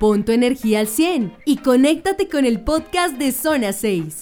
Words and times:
Pon 0.00 0.24
tu 0.24 0.32
energía 0.32 0.80
al 0.80 0.88
100 0.88 1.36
y 1.44 1.58
conéctate 1.58 2.26
con 2.26 2.46
el 2.46 2.62
podcast 2.62 3.16
de 3.16 3.32
Zona 3.32 3.74
6. 3.74 4.20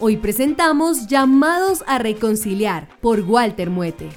Hoy 0.00 0.16
presentamos 0.16 1.08
Llamados 1.08 1.84
a 1.86 1.98
Reconciliar 1.98 2.88
por 3.02 3.20
Walter 3.20 3.68
Muete. 3.68 4.08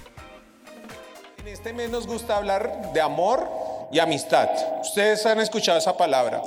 En 1.40 1.47
este 1.50 1.73
mes 1.73 1.90
nos 1.90 2.08
gusta 2.08 2.37
hablar 2.37 2.94
de 2.94 3.01
amor 3.01 3.50
y 3.92 4.00
amistad. 4.00 4.47
Ustedes 4.79 5.26
han 5.26 5.42
escuchado 5.42 5.78
esa 5.78 5.97
palabra. 5.97 6.42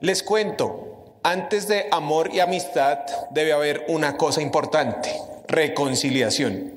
Les 0.00 0.22
cuento, 0.22 1.18
antes 1.22 1.68
de 1.68 1.84
amor 1.92 2.30
y 2.32 2.40
amistad 2.40 3.00
debe 3.30 3.52
haber 3.52 3.84
una 3.88 4.16
cosa 4.16 4.40
importante, 4.40 5.12
reconciliación. 5.48 6.72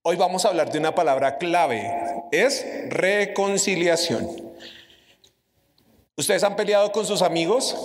Hoy 0.00 0.16
vamos 0.16 0.46
a 0.46 0.48
hablar 0.48 0.72
de 0.72 0.78
una 0.78 0.94
palabra 0.94 1.36
clave, 1.36 1.92
es 2.32 2.64
reconciliación. 2.88 4.46
¿Ustedes 6.16 6.42
han 6.44 6.56
peleado 6.56 6.92
con 6.92 7.04
sus 7.04 7.20
amigos? 7.20 7.76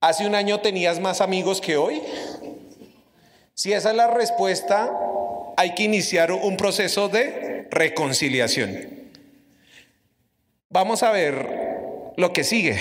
¿Hace 0.00 0.26
un 0.26 0.34
año 0.34 0.58
tenías 0.60 0.98
más 0.98 1.20
amigos 1.20 1.60
que 1.60 1.76
hoy? 1.76 2.02
Si 3.54 3.72
esa 3.72 3.90
es 3.90 3.96
la 3.96 4.08
respuesta, 4.08 4.90
hay 5.56 5.74
que 5.74 5.84
iniciar 5.84 6.32
un 6.32 6.56
proceso 6.56 7.08
de 7.08 7.68
reconciliación. 7.70 8.88
Vamos 10.68 11.04
a 11.04 11.12
ver 11.12 12.12
lo 12.16 12.32
que 12.32 12.42
sigue. 12.42 12.80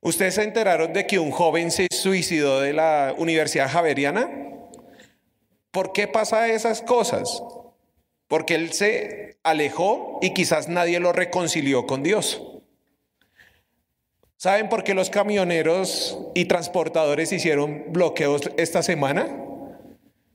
Ustedes 0.00 0.36
se 0.36 0.44
enteraron 0.44 0.92
de 0.92 1.08
que 1.08 1.18
un 1.18 1.32
joven 1.32 1.72
se 1.72 1.88
suicidó 1.90 2.60
de 2.60 2.72
la 2.72 3.12
Universidad 3.18 3.68
Javeriana. 3.68 4.30
¿Por 5.72 5.92
qué 5.92 6.06
pasa 6.06 6.48
esas 6.48 6.80
cosas? 6.80 7.42
Porque 8.30 8.54
él 8.54 8.72
se 8.72 9.38
alejó 9.42 10.20
y 10.22 10.32
quizás 10.34 10.68
nadie 10.68 11.00
lo 11.00 11.12
reconcilió 11.12 11.88
con 11.88 12.04
Dios. 12.04 12.40
¿Saben 14.36 14.68
por 14.68 14.84
qué 14.84 14.94
los 14.94 15.10
camioneros 15.10 16.16
y 16.36 16.44
transportadores 16.44 17.32
hicieron 17.32 17.86
bloqueos 17.88 18.42
esta 18.56 18.84
semana? 18.84 19.26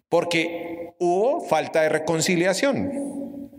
Porque 0.09 0.93
hubo 0.99 1.39
falta 1.45 1.83
de 1.83 1.89
reconciliación. 1.89 3.49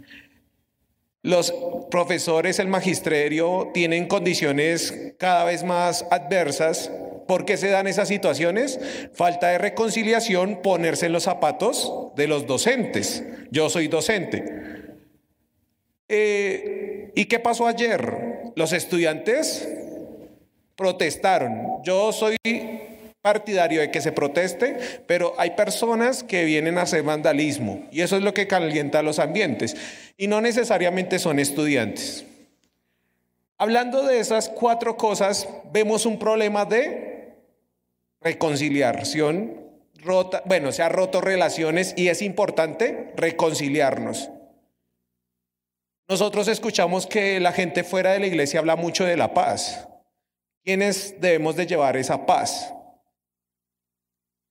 Los 1.22 1.54
profesores, 1.90 2.58
el 2.58 2.68
magisterio 2.68 3.70
tienen 3.72 4.06
condiciones 4.06 5.14
cada 5.18 5.44
vez 5.44 5.64
más 5.64 6.04
adversas. 6.10 6.90
¿Por 7.26 7.44
qué 7.44 7.56
se 7.56 7.68
dan 7.68 7.86
esas 7.86 8.08
situaciones? 8.08 8.80
Falta 9.12 9.48
de 9.48 9.58
reconciliación, 9.58 10.62
ponerse 10.62 11.06
en 11.06 11.12
los 11.12 11.24
zapatos 11.24 11.92
de 12.16 12.28
los 12.28 12.46
docentes. 12.46 13.24
Yo 13.50 13.68
soy 13.68 13.88
docente. 13.88 14.44
Eh, 16.08 17.12
¿Y 17.14 17.24
qué 17.24 17.38
pasó 17.38 17.66
ayer? 17.66 18.52
Los 18.54 18.72
estudiantes 18.72 19.68
protestaron. 20.76 21.82
Yo 21.82 22.12
soy 22.12 22.36
partidario 23.22 23.80
de 23.80 23.90
que 23.90 24.00
se 24.00 24.12
proteste, 24.12 24.76
pero 25.08 25.34
hay 25.36 25.50
personas 25.50 26.22
que 26.22 26.44
vienen 26.44 26.78
a 26.78 26.82
hacer 26.82 27.02
vandalismo 27.02 27.84
y 27.90 28.02
eso 28.02 28.16
es 28.16 28.22
lo 28.22 28.32
que 28.32 28.46
calienta 28.46 29.02
los 29.02 29.18
ambientes 29.18 29.76
y 30.16 30.28
no 30.28 30.40
necesariamente 30.40 31.18
son 31.18 31.40
estudiantes. 31.40 32.24
Hablando 33.58 34.04
de 34.04 34.20
esas 34.20 34.48
cuatro 34.48 34.96
cosas, 34.96 35.48
vemos 35.72 36.06
un 36.06 36.20
problema 36.20 36.66
de 36.66 37.15
reconciliación 38.26 39.70
rota, 40.02 40.42
bueno, 40.46 40.72
se 40.72 40.82
ha 40.82 40.88
roto 40.88 41.20
relaciones 41.20 41.94
y 41.96 42.08
es 42.08 42.22
importante 42.22 43.12
reconciliarnos. 43.16 44.30
Nosotros 46.08 46.48
escuchamos 46.48 47.06
que 47.06 47.38
la 47.38 47.52
gente 47.52 47.84
fuera 47.84 48.12
de 48.12 48.20
la 48.20 48.26
iglesia 48.26 48.58
habla 48.58 48.74
mucho 48.74 49.04
de 49.04 49.16
la 49.16 49.32
paz. 49.32 49.88
¿Quiénes 50.64 51.20
debemos 51.20 51.54
de 51.54 51.66
llevar 51.66 51.96
esa 51.96 52.26
paz? 52.26 52.72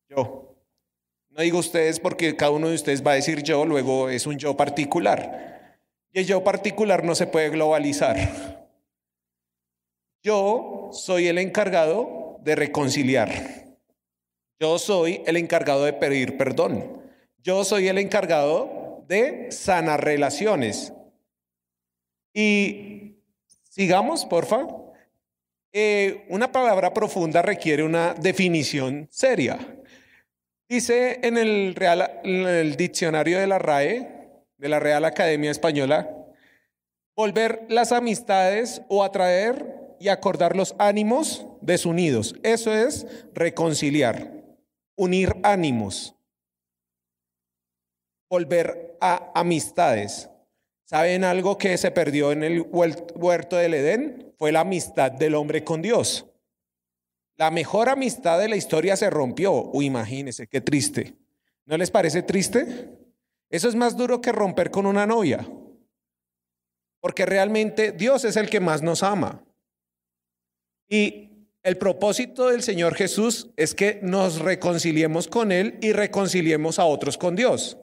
Yo. 0.10 0.56
No 1.30 1.42
digo 1.42 1.60
ustedes 1.60 2.00
porque 2.00 2.38
cada 2.38 2.52
uno 2.52 2.70
de 2.70 2.76
ustedes 2.76 3.06
va 3.06 3.12
a 3.12 3.16
decir 3.16 3.44
yo, 3.44 3.66
luego 3.66 4.10
es 4.10 4.26
un 4.26 4.38
yo 4.38 4.56
particular. 4.56 5.80
Y 6.14 6.20
el 6.20 6.26
yo 6.26 6.46
particular 6.46 7.04
no 7.04 7.14
se 7.14 7.28
puede 7.28 7.50
globalizar. 7.50 8.70
Yo 10.24 10.92
soy 10.94 11.28
el 11.28 11.38
encargado 11.40 12.40
de 12.42 12.56
reconciliar. 12.56 13.65
Yo 14.60 14.80
soy 14.80 15.22
el 15.26 15.38
encargado 15.38 15.84
de 15.86 15.94
pedir 15.94 16.38
perdón. 16.38 17.02
Yo 17.44 17.64
soy 17.64 17.88
el 17.88 17.98
encargado 17.98 19.04
de 19.08 19.52
sanar 19.52 20.04
relaciones. 20.04 20.94
Y 22.34 23.18
sigamos, 23.70 24.26
porfa. 24.26 24.68
Eh, 25.72 26.26
una 26.30 26.52
palabra 26.52 26.94
profunda 26.94 27.42
requiere 27.42 27.84
una 27.84 28.14
definición 28.14 29.08
seria. 29.12 29.60
Dice 30.68 31.20
en 31.22 31.38
el, 31.38 31.76
Real, 31.76 32.20
en 32.24 32.48
el 32.48 32.76
diccionario 32.76 33.40
de 33.40 33.48
la 33.48 33.60
RAE, 33.60 34.16
de 34.58 34.70
la 34.70 34.80
Real 34.80 35.06
Academia 35.06 35.52
Española, 35.52 36.10
volver 37.16 37.66
las 37.70 37.92
amistades 37.92 38.82
o 38.88 39.04
atraer 39.04 39.96
y 40.00 40.08
acordar 40.10 40.56
los 40.56 40.76
ánimos 40.78 41.46
desunidos. 41.62 42.36
Eso 42.44 42.74
es 42.74 43.06
reconciliar, 43.34 44.32
unir 44.96 45.36
ánimos, 45.44 46.16
volver 48.30 48.98
a 49.02 49.32
amistades. 49.36 50.30
¿Saben 50.86 51.24
algo 51.24 51.58
que 51.58 51.78
se 51.78 51.92
perdió 51.92 52.32
en 52.32 52.44
el 52.44 52.62
huerto 52.62 53.56
del 53.56 53.74
Edén? 53.74 54.34
Fue 54.38 54.52
la 54.52 54.62
amistad 54.62 55.12
del 55.12 55.36
hombre 55.36 55.64
con 55.64 55.82
Dios. 55.82 56.28
La 57.38 57.52
mejor 57.52 57.90
amistad 57.90 58.40
de 58.40 58.48
la 58.48 58.56
historia 58.56 58.96
se 58.96 59.10
rompió. 59.10 59.52
Uy, 59.74 59.86
imagínense, 59.86 60.48
qué 60.48 60.62
triste. 60.62 61.16
¿No 61.66 61.78
les 61.78 61.92
parece 61.92 62.22
triste? 62.22 62.90
Eso 63.50 63.68
es 63.68 63.76
más 63.76 63.98
duro 63.98 64.22
que 64.22 64.32
romper 64.32 64.72
con 64.72 64.86
una 64.86 65.06
novia. 65.06 65.48
Porque 67.02 67.26
realmente 67.26 67.92
Dios 67.92 68.24
es 68.24 68.36
el 68.38 68.50
que 68.50 68.60
más 68.60 68.82
nos 68.82 69.04
ama. 69.04 69.44
Y 70.88 71.25
el 71.66 71.78
propósito 71.78 72.50
del 72.50 72.62
Señor 72.62 72.94
Jesús 72.94 73.50
es 73.58 73.74
que 73.74 74.00
nos 74.04 74.40
reconciliemos 74.40 75.28
con 75.28 75.52
Él 75.52 75.80
y 75.82 75.94
reconciliemos 75.94 76.78
a 76.78 76.86
otros 76.86 77.18
con 77.18 77.36
Dios. 77.36 77.78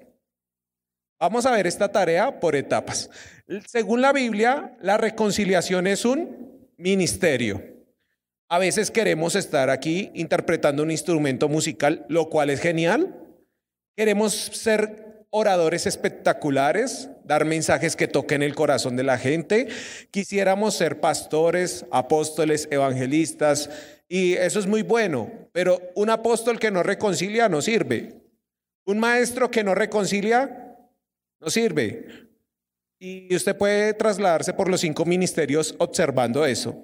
Vamos 1.19 1.47
a 1.47 1.51
ver 1.51 1.67
esta 1.67 1.91
tarea 1.91 2.39
por 2.39 2.55
etapas. 2.55 3.11
Según 3.67 4.01
la 4.01 4.13
Biblia, 4.13 4.77
la 4.81 4.99
reconciliación 4.99 5.89
es 5.89 6.05
un 6.05 6.71
ministerio. 6.77 7.61
A 8.49 8.61
veces 8.61 8.93
queremos 8.93 9.35
estar 9.35 9.69
aquí 9.69 10.13
interpretando 10.15 10.85
un 10.85 10.93
instrumento 10.93 11.49
musical, 11.49 12.07
lo 12.09 12.29
cual 12.31 12.51
es 12.51 12.61
genial. 12.61 13.17
Queremos 13.97 14.33
ser 14.33 15.27
oradores 15.31 15.87
espectaculares, 15.89 17.11
dar 17.33 17.45
mensajes 17.45 17.97
que 17.97 18.09
toquen 18.09 18.43
el 18.43 18.55
corazón 18.55 18.97
de 18.97 19.03
la 19.03 19.19
gente. 19.19 19.69
Quisiéramos 20.11 20.75
ser 20.75 21.01
pastores, 21.01 21.85
apóstoles, 21.91 22.69
evangelistas, 22.71 23.69
y 24.13 24.35
eso 24.35 24.59
es 24.59 24.67
muy 24.67 24.83
bueno, 24.83 25.33
pero 25.53 25.81
un 25.95 26.11
apóstol 26.11 26.59
que 26.59 26.71
no 26.71 26.83
reconcilia 26.83 27.49
no 27.49 27.63
sirve. 27.63 28.21
Un 28.85 28.99
maestro 28.99 29.51
que 29.51 29.65
no 29.65 29.75
reconcilia 29.75 30.77
no 31.41 31.49
sirve. 31.49 32.29
Y 32.99 33.35
usted 33.35 33.57
puede 33.57 33.95
trasladarse 33.95 34.53
por 34.53 34.69
los 34.69 34.83
cinco 34.83 35.07
ministerios 35.07 35.75
observando 35.79 36.45
eso. 36.45 36.77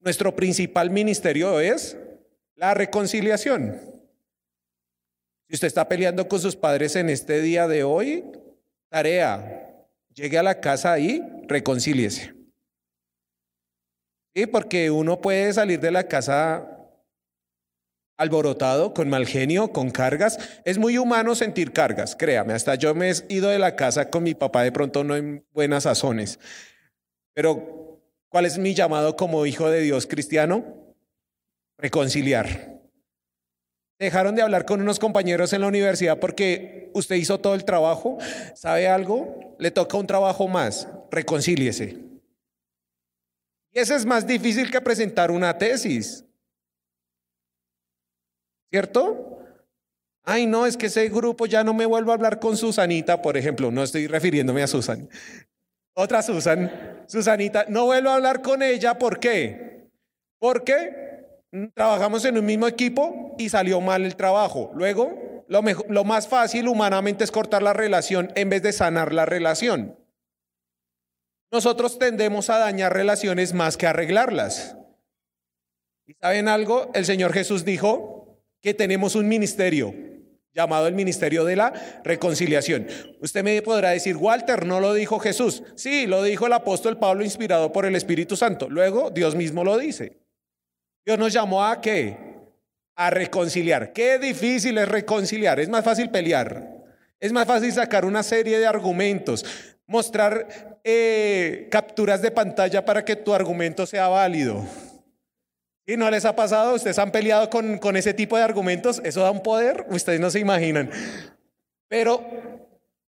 Nuestro 0.00 0.34
principal 0.34 0.90
ministerio 0.90 1.60
es 1.60 1.96
la 2.56 2.74
reconciliación. 2.74 3.80
Si 5.46 5.54
usted 5.54 5.68
está 5.68 5.88
peleando 5.88 6.26
con 6.26 6.40
sus 6.40 6.56
padres 6.56 6.96
en 6.96 7.10
este 7.10 7.40
día 7.42 7.68
de 7.68 7.84
hoy, 7.84 8.24
tarea, 8.90 9.86
llegue 10.14 10.38
a 10.38 10.42
la 10.42 10.60
casa 10.60 10.98
y 10.98 11.22
reconcíliese. 11.46 12.34
Sí, 14.34 14.46
porque 14.46 14.90
uno 14.90 15.20
puede 15.20 15.52
salir 15.52 15.80
de 15.80 15.90
la 15.90 16.06
casa 16.06 16.76
alborotado, 18.18 18.92
con 18.92 19.08
mal 19.08 19.26
genio, 19.26 19.72
con 19.72 19.90
cargas. 19.90 20.38
Es 20.64 20.76
muy 20.76 20.98
humano 20.98 21.34
sentir 21.34 21.72
cargas, 21.72 22.14
créame. 22.14 22.52
Hasta 22.52 22.74
yo 22.74 22.94
me 22.94 23.10
he 23.10 23.14
ido 23.28 23.48
de 23.48 23.58
la 23.58 23.76
casa 23.76 24.10
con 24.10 24.22
mi 24.22 24.34
papá 24.34 24.62
de 24.62 24.72
pronto 24.72 25.04
no 25.04 25.16
en 25.16 25.46
buenas 25.52 25.84
sazones. 25.84 26.38
Pero 27.32 27.80
¿Cuál 28.30 28.46
es 28.46 28.58
mi 28.58 28.74
llamado 28.74 29.16
como 29.16 29.44
hijo 29.44 29.68
de 29.68 29.80
Dios 29.80 30.06
cristiano? 30.06 30.94
Reconciliar. 31.78 32.79
Dejaron 34.00 34.34
de 34.34 34.40
hablar 34.40 34.64
con 34.64 34.80
unos 34.80 34.98
compañeros 34.98 35.52
en 35.52 35.60
la 35.60 35.66
universidad 35.66 36.18
porque 36.18 36.90
usted 36.94 37.16
hizo 37.16 37.38
todo 37.38 37.54
el 37.54 37.66
trabajo. 37.66 38.16
¿Sabe 38.54 38.88
algo? 38.88 39.54
Le 39.58 39.70
toca 39.70 39.98
un 39.98 40.06
trabajo 40.06 40.48
más. 40.48 40.88
Reconcíliese. 41.10 41.98
Y 43.72 43.78
ese 43.78 43.94
es 43.94 44.06
más 44.06 44.26
difícil 44.26 44.70
que 44.70 44.80
presentar 44.80 45.30
una 45.30 45.58
tesis. 45.58 46.24
¿Cierto? 48.70 49.38
Ay, 50.24 50.46
no, 50.46 50.64
es 50.64 50.78
que 50.78 50.86
ese 50.86 51.06
grupo 51.10 51.44
ya 51.44 51.62
no 51.62 51.74
me 51.74 51.84
vuelvo 51.84 52.12
a 52.12 52.14
hablar 52.14 52.40
con 52.40 52.56
Susanita, 52.56 53.20
por 53.20 53.36
ejemplo. 53.36 53.70
No 53.70 53.82
estoy 53.82 54.06
refiriéndome 54.06 54.62
a 54.62 54.66
Susan. 54.66 55.10
Otra 55.92 56.22
Susan, 56.22 57.04
Susanita, 57.06 57.66
no 57.68 57.84
vuelvo 57.84 58.08
a 58.08 58.14
hablar 58.14 58.40
con 58.40 58.62
ella, 58.62 58.98
¿por 58.98 59.20
qué? 59.20 59.90
Porque 60.38 61.09
trabajamos 61.74 62.24
en 62.24 62.38
un 62.38 62.46
mismo 62.46 62.66
equipo 62.66 63.34
y 63.38 63.48
salió 63.48 63.80
mal 63.80 64.04
el 64.04 64.16
trabajo. 64.16 64.70
Luego, 64.74 65.44
lo, 65.48 66.04
más 66.04 66.28
fácil 66.28 66.68
humanamente 66.68 67.24
es 67.24 67.32
cortar 67.32 67.62
la 67.62 67.72
relación 67.72 68.30
en 68.36 68.50
vez 68.50 68.62
de 68.62 68.72
sanar 68.72 69.12
la 69.12 69.26
relación. 69.26 69.98
Nosotros 71.50 71.98
tendemos 71.98 72.50
a 72.50 72.58
dañar 72.58 72.92
relaciones 72.92 73.52
más 73.52 73.76
que 73.76 73.88
arreglarlas. 73.88 74.76
¿Y 76.06 76.14
saben 76.14 76.46
algo? 76.46 76.90
El 76.94 77.04
Señor 77.04 77.32
Jesús 77.32 77.64
dijo 77.64 78.40
que 78.60 78.74
tenemos 78.74 79.16
un 79.16 79.26
ministerio 79.26 79.92
llamado 80.52 80.86
el 80.86 80.94
ministerio 80.94 81.44
de 81.44 81.56
la 81.56 81.72
reconciliación. 82.04 82.86
Usted 83.20 83.42
me 83.42 83.60
podrá 83.62 83.90
decir, 83.90 84.16
Walter, 84.16 84.66
no 84.66 84.78
lo 84.78 84.94
dijo 84.94 85.18
Jesús. 85.18 85.64
Sí, 85.74 86.06
lo 86.06 86.22
dijo 86.22 86.46
el 86.46 86.52
apóstol 86.52 86.98
Pablo 86.98 87.24
inspirado 87.24 87.72
por 87.72 87.86
el 87.86 87.96
Espíritu 87.96 88.36
Santo. 88.36 88.68
Luego 88.68 89.10
Dios 89.10 89.34
mismo 89.34 89.64
lo 89.64 89.78
dice. 89.78 90.19
Dios 91.04 91.18
nos 91.18 91.32
llamó 91.32 91.64
a 91.64 91.80
qué? 91.80 92.16
A 92.96 93.10
reconciliar. 93.10 93.92
Qué 93.92 94.18
difícil 94.18 94.78
es 94.78 94.88
reconciliar. 94.88 95.60
Es 95.60 95.68
más 95.68 95.84
fácil 95.84 96.10
pelear. 96.10 96.80
Es 97.18 97.32
más 97.32 97.46
fácil 97.46 97.72
sacar 97.72 98.04
una 98.04 98.22
serie 98.22 98.58
de 98.58 98.66
argumentos, 98.66 99.44
mostrar 99.86 100.80
eh, 100.84 101.68
capturas 101.70 102.22
de 102.22 102.30
pantalla 102.30 102.84
para 102.84 103.04
que 103.04 103.14
tu 103.16 103.34
argumento 103.34 103.84
sea 103.86 104.08
válido. 104.08 104.64
¿Y 105.86 105.96
no 105.96 106.10
les 106.10 106.24
ha 106.24 106.34
pasado? 106.34 106.74
¿Ustedes 106.74 106.98
han 106.98 107.10
peleado 107.10 107.50
con, 107.50 107.78
con 107.78 107.96
ese 107.96 108.14
tipo 108.14 108.36
de 108.36 108.42
argumentos? 108.42 109.02
¿Eso 109.04 109.20
da 109.20 109.30
un 109.30 109.42
poder? 109.42 109.84
Ustedes 109.90 110.20
no 110.20 110.30
se 110.30 110.38
imaginan. 110.38 110.90
Pero 111.88 112.24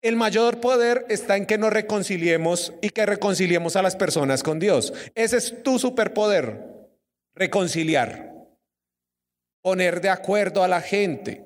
el 0.01 0.15
mayor 0.15 0.59
poder 0.59 1.05
está 1.09 1.35
en 1.35 1.45
que 1.45 1.57
nos 1.57 1.73
reconciliemos 1.73 2.73
y 2.81 2.91
que 2.91 3.05
reconciliemos 3.05 3.75
a 3.75 3.81
las 3.81 3.95
personas 3.95 4.43
con 4.43 4.59
Dios. 4.59 4.93
Ese 5.15 5.37
es 5.37 5.63
tu 5.63 5.79
superpoder, 5.79 6.76
reconciliar, 7.37 8.33
poner 9.61 10.01
de 10.01 10.09
acuerdo 10.09 10.63
a 10.63 10.67
la 10.67 10.81
gente. 10.81 11.45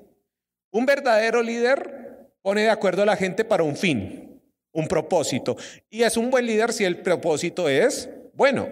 Un 0.71 0.85
verdadero 0.85 1.43
líder 1.43 2.31
pone 2.41 2.61
de 2.61 2.69
acuerdo 2.69 3.03
a 3.03 3.05
la 3.05 3.17
gente 3.17 3.43
para 3.43 3.63
un 3.63 3.75
fin, 3.75 4.41
un 4.71 4.87
propósito. 4.87 5.57
Y 5.89 6.03
es 6.03 6.17
un 6.17 6.29
buen 6.29 6.45
líder 6.45 6.73
si 6.73 6.85
el 6.85 7.01
propósito 7.01 7.67
es 7.67 8.09
bueno. 8.33 8.69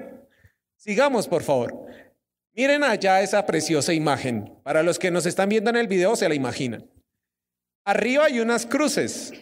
Sigamos, 0.75 1.27
por 1.27 1.43
favor. 1.43 1.85
Miren 2.53 2.83
allá 2.83 3.21
esa 3.21 3.45
preciosa 3.45 3.93
imagen. 3.93 4.57
Para 4.63 4.81
los 4.81 4.97
que 4.97 5.11
nos 5.11 5.25
están 5.25 5.49
viendo 5.49 5.69
en 5.69 5.75
el 5.75 5.87
video 5.87 6.15
se 6.15 6.29
la 6.29 6.35
imaginan. 6.35 6.89
Arriba 7.85 8.25
hay 8.25 8.39
unas 8.39 8.65
cruces. 8.65 9.33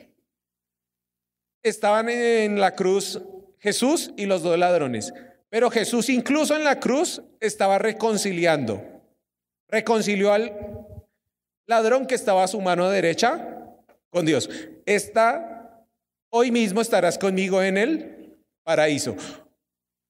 Estaban 1.64 2.10
en 2.10 2.60
la 2.60 2.76
cruz 2.76 3.22
Jesús 3.60 4.12
y 4.18 4.26
los 4.26 4.42
dos 4.42 4.58
ladrones. 4.58 5.14
Pero 5.50 5.70
Jesús 5.70 6.10
incluso 6.10 6.56
en 6.56 6.64
la 6.64 6.80
cruz 6.80 7.22
estaba 7.40 7.78
reconciliando. 7.78 8.82
Reconcilió 9.70 10.34
al 10.34 10.54
ladrón 11.66 12.06
que 12.06 12.16
estaba 12.16 12.44
a 12.44 12.48
su 12.48 12.60
mano 12.62 12.90
derecha 12.90 13.66
con 14.10 14.26
Dios. 14.26 14.50
Esta, 14.86 15.86
hoy 16.30 16.52
mismo 16.52 16.82
estarás 16.82 17.18
conmigo 17.18 17.62
en 17.62 17.78
el 17.78 18.38
paraíso 18.64 19.16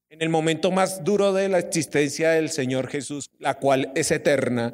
en 0.09 0.21
el 0.21 0.29
momento 0.29 0.71
más 0.71 1.03
duro 1.03 1.33
de 1.33 1.49
la 1.49 1.59
existencia 1.59 2.31
del 2.31 2.49
Señor 2.49 2.87
Jesús, 2.87 3.29
la 3.39 3.55
cual 3.55 3.91
es 3.95 4.11
eterna, 4.11 4.71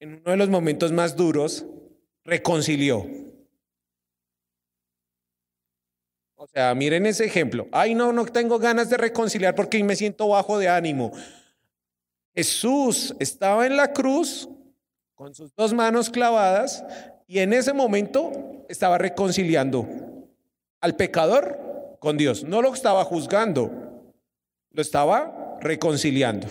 en 0.00 0.14
uno 0.14 0.30
de 0.30 0.36
los 0.36 0.48
momentos 0.48 0.92
más 0.92 1.16
duros, 1.16 1.64
reconcilió. 2.24 3.06
O 6.40 6.46
sea, 6.46 6.72
miren 6.76 7.04
ese 7.04 7.24
ejemplo. 7.24 7.66
Ay, 7.72 7.96
no, 7.96 8.12
no 8.12 8.24
tengo 8.24 8.60
ganas 8.60 8.88
de 8.88 8.96
reconciliar 8.96 9.56
porque 9.56 9.82
me 9.82 9.96
siento 9.96 10.28
bajo 10.28 10.56
de 10.56 10.68
ánimo. 10.68 11.10
Jesús 12.32 13.12
estaba 13.18 13.66
en 13.66 13.76
la 13.76 13.92
cruz 13.92 14.48
con 15.16 15.34
sus 15.34 15.52
dos 15.56 15.74
manos 15.74 16.10
clavadas 16.10 16.84
y 17.26 17.40
en 17.40 17.52
ese 17.52 17.72
momento 17.72 18.64
estaba 18.68 18.98
reconciliando 18.98 19.88
al 20.80 20.94
pecador 20.94 21.96
con 21.98 22.16
Dios. 22.16 22.44
No 22.44 22.62
lo 22.62 22.72
estaba 22.72 23.04
juzgando, 23.04 24.14
lo 24.70 24.80
estaba 24.80 25.58
reconciliando. 25.60 26.46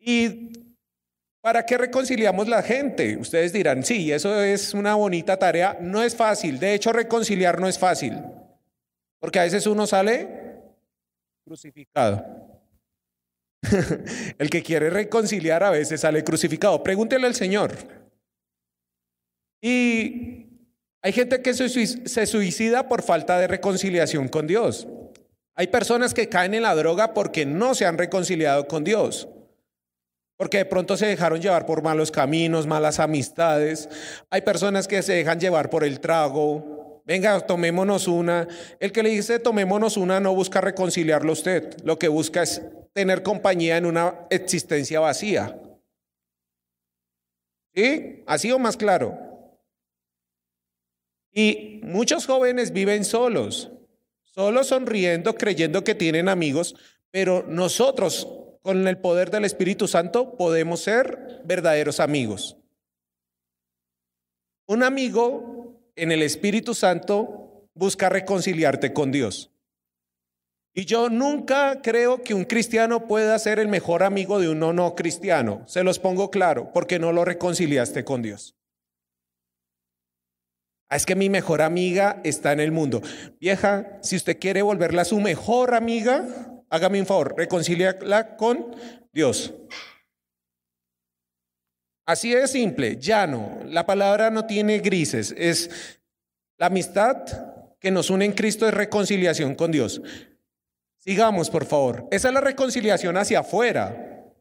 ¿Y 0.00 0.63
para 1.44 1.66
qué 1.66 1.76
reconciliamos 1.76 2.48
la 2.48 2.62
gente? 2.62 3.18
Ustedes 3.18 3.52
dirán, 3.52 3.84
sí, 3.84 4.10
eso 4.10 4.42
es 4.42 4.72
una 4.72 4.94
bonita 4.94 5.38
tarea. 5.38 5.76
No 5.78 6.02
es 6.02 6.16
fácil. 6.16 6.58
De 6.58 6.72
hecho, 6.72 6.90
reconciliar 6.90 7.60
no 7.60 7.68
es 7.68 7.78
fácil. 7.78 8.18
Porque 9.20 9.40
a 9.40 9.42
veces 9.42 9.66
uno 9.66 9.86
sale 9.86 10.26
crucificado. 11.44 12.24
El 14.38 14.48
que 14.48 14.62
quiere 14.62 14.88
reconciliar 14.88 15.62
a 15.62 15.68
veces 15.68 16.00
sale 16.00 16.24
crucificado. 16.24 16.82
Pregúntele 16.82 17.26
al 17.26 17.34
Señor. 17.34 17.74
Y 19.60 20.46
hay 21.02 21.12
gente 21.12 21.42
que 21.42 21.52
se 21.52 22.26
suicida 22.26 22.88
por 22.88 23.02
falta 23.02 23.38
de 23.38 23.48
reconciliación 23.48 24.28
con 24.28 24.46
Dios. 24.46 24.88
Hay 25.56 25.66
personas 25.66 26.14
que 26.14 26.30
caen 26.30 26.54
en 26.54 26.62
la 26.62 26.74
droga 26.74 27.12
porque 27.12 27.44
no 27.44 27.74
se 27.74 27.84
han 27.84 27.98
reconciliado 27.98 28.66
con 28.66 28.82
Dios, 28.82 29.28
porque 30.36 30.58
de 30.58 30.64
pronto 30.64 30.96
se 30.96 31.06
dejaron 31.06 31.40
llevar 31.40 31.66
por 31.66 31.82
malos 31.82 32.10
caminos, 32.10 32.66
malas 32.66 32.98
amistades. 32.98 33.88
Hay 34.30 34.42
personas 34.42 34.88
que 34.88 35.02
se 35.02 35.12
dejan 35.12 35.38
llevar 35.38 35.70
por 35.70 35.84
el 35.84 36.00
trago. 36.00 37.02
Venga, 37.04 37.40
tomémonos 37.40 38.08
una. 38.08 38.48
El 38.80 38.90
que 38.90 39.02
le 39.02 39.10
dice 39.10 39.38
tomémonos 39.38 39.96
una 39.96 40.20
no 40.20 40.34
busca 40.34 40.60
reconciliarlo 40.60 41.32
usted, 41.32 41.76
lo 41.84 41.98
que 41.98 42.08
busca 42.08 42.42
es 42.42 42.62
tener 42.92 43.22
compañía 43.22 43.76
en 43.76 43.86
una 43.86 44.26
existencia 44.30 45.00
vacía. 45.00 45.60
¿Sí? 47.74 48.22
Así 48.26 48.50
o 48.52 48.58
más 48.58 48.76
claro. 48.76 49.18
Y 51.32 51.80
muchos 51.82 52.26
jóvenes 52.26 52.72
viven 52.72 53.04
solos. 53.04 53.70
Solo 54.22 54.64
sonriendo, 54.64 55.34
creyendo 55.34 55.84
que 55.84 55.94
tienen 55.94 56.28
amigos, 56.28 56.74
pero 57.10 57.44
nosotros 57.46 58.28
con 58.64 58.88
el 58.88 58.96
poder 58.96 59.30
del 59.30 59.44
Espíritu 59.44 59.86
Santo 59.86 60.38
podemos 60.38 60.80
ser 60.80 61.42
verdaderos 61.44 62.00
amigos. 62.00 62.56
Un 64.66 64.82
amigo 64.82 65.78
en 65.96 66.10
el 66.10 66.22
Espíritu 66.22 66.74
Santo 66.74 67.68
busca 67.74 68.08
reconciliarte 68.08 68.94
con 68.94 69.12
Dios. 69.12 69.50
Y 70.72 70.86
yo 70.86 71.10
nunca 71.10 71.82
creo 71.82 72.22
que 72.22 72.32
un 72.32 72.44
cristiano 72.44 73.06
pueda 73.06 73.38
ser 73.38 73.58
el 73.58 73.68
mejor 73.68 74.02
amigo 74.02 74.40
de 74.40 74.48
un 74.48 74.60
no 74.60 74.72
no 74.72 74.94
cristiano. 74.94 75.62
Se 75.66 75.84
los 75.84 75.98
pongo 75.98 76.30
claro, 76.30 76.72
porque 76.72 76.98
no 76.98 77.12
lo 77.12 77.26
reconciliaste 77.26 78.02
con 78.02 78.22
Dios. 78.22 78.56
Ah, 80.88 80.96
es 80.96 81.04
que 81.04 81.16
mi 81.16 81.28
mejor 81.28 81.60
amiga 81.60 82.22
está 82.24 82.52
en 82.52 82.60
el 82.60 82.72
mundo. 82.72 83.02
Vieja, 83.38 83.98
si 84.00 84.16
usted 84.16 84.38
quiere 84.38 84.62
volverla 84.62 85.04
su 85.04 85.20
mejor 85.20 85.74
amiga, 85.74 86.53
hágame 86.74 86.98
un 86.98 87.06
favor, 87.06 87.34
reconcíliala 87.36 88.36
con 88.36 88.74
Dios. 89.12 89.54
Así 92.04 92.34
de 92.34 92.48
simple, 92.48 92.96
llano. 92.96 93.60
La 93.66 93.86
palabra 93.86 94.30
no 94.30 94.44
tiene 94.44 94.80
grises, 94.80 95.32
es 95.38 96.00
la 96.58 96.66
amistad 96.66 97.24
que 97.78 97.92
nos 97.92 98.10
une 98.10 98.24
en 98.24 98.32
Cristo 98.32 98.66
es 98.66 98.74
reconciliación 98.74 99.54
con 99.54 99.70
Dios. 99.70 100.02
Sigamos, 100.98 101.48
por 101.48 101.64
favor. 101.64 102.08
Esa 102.10 102.28
es 102.28 102.34
la 102.34 102.40
reconciliación 102.40 103.16
hacia 103.16 103.40
afuera. 103.40 104.32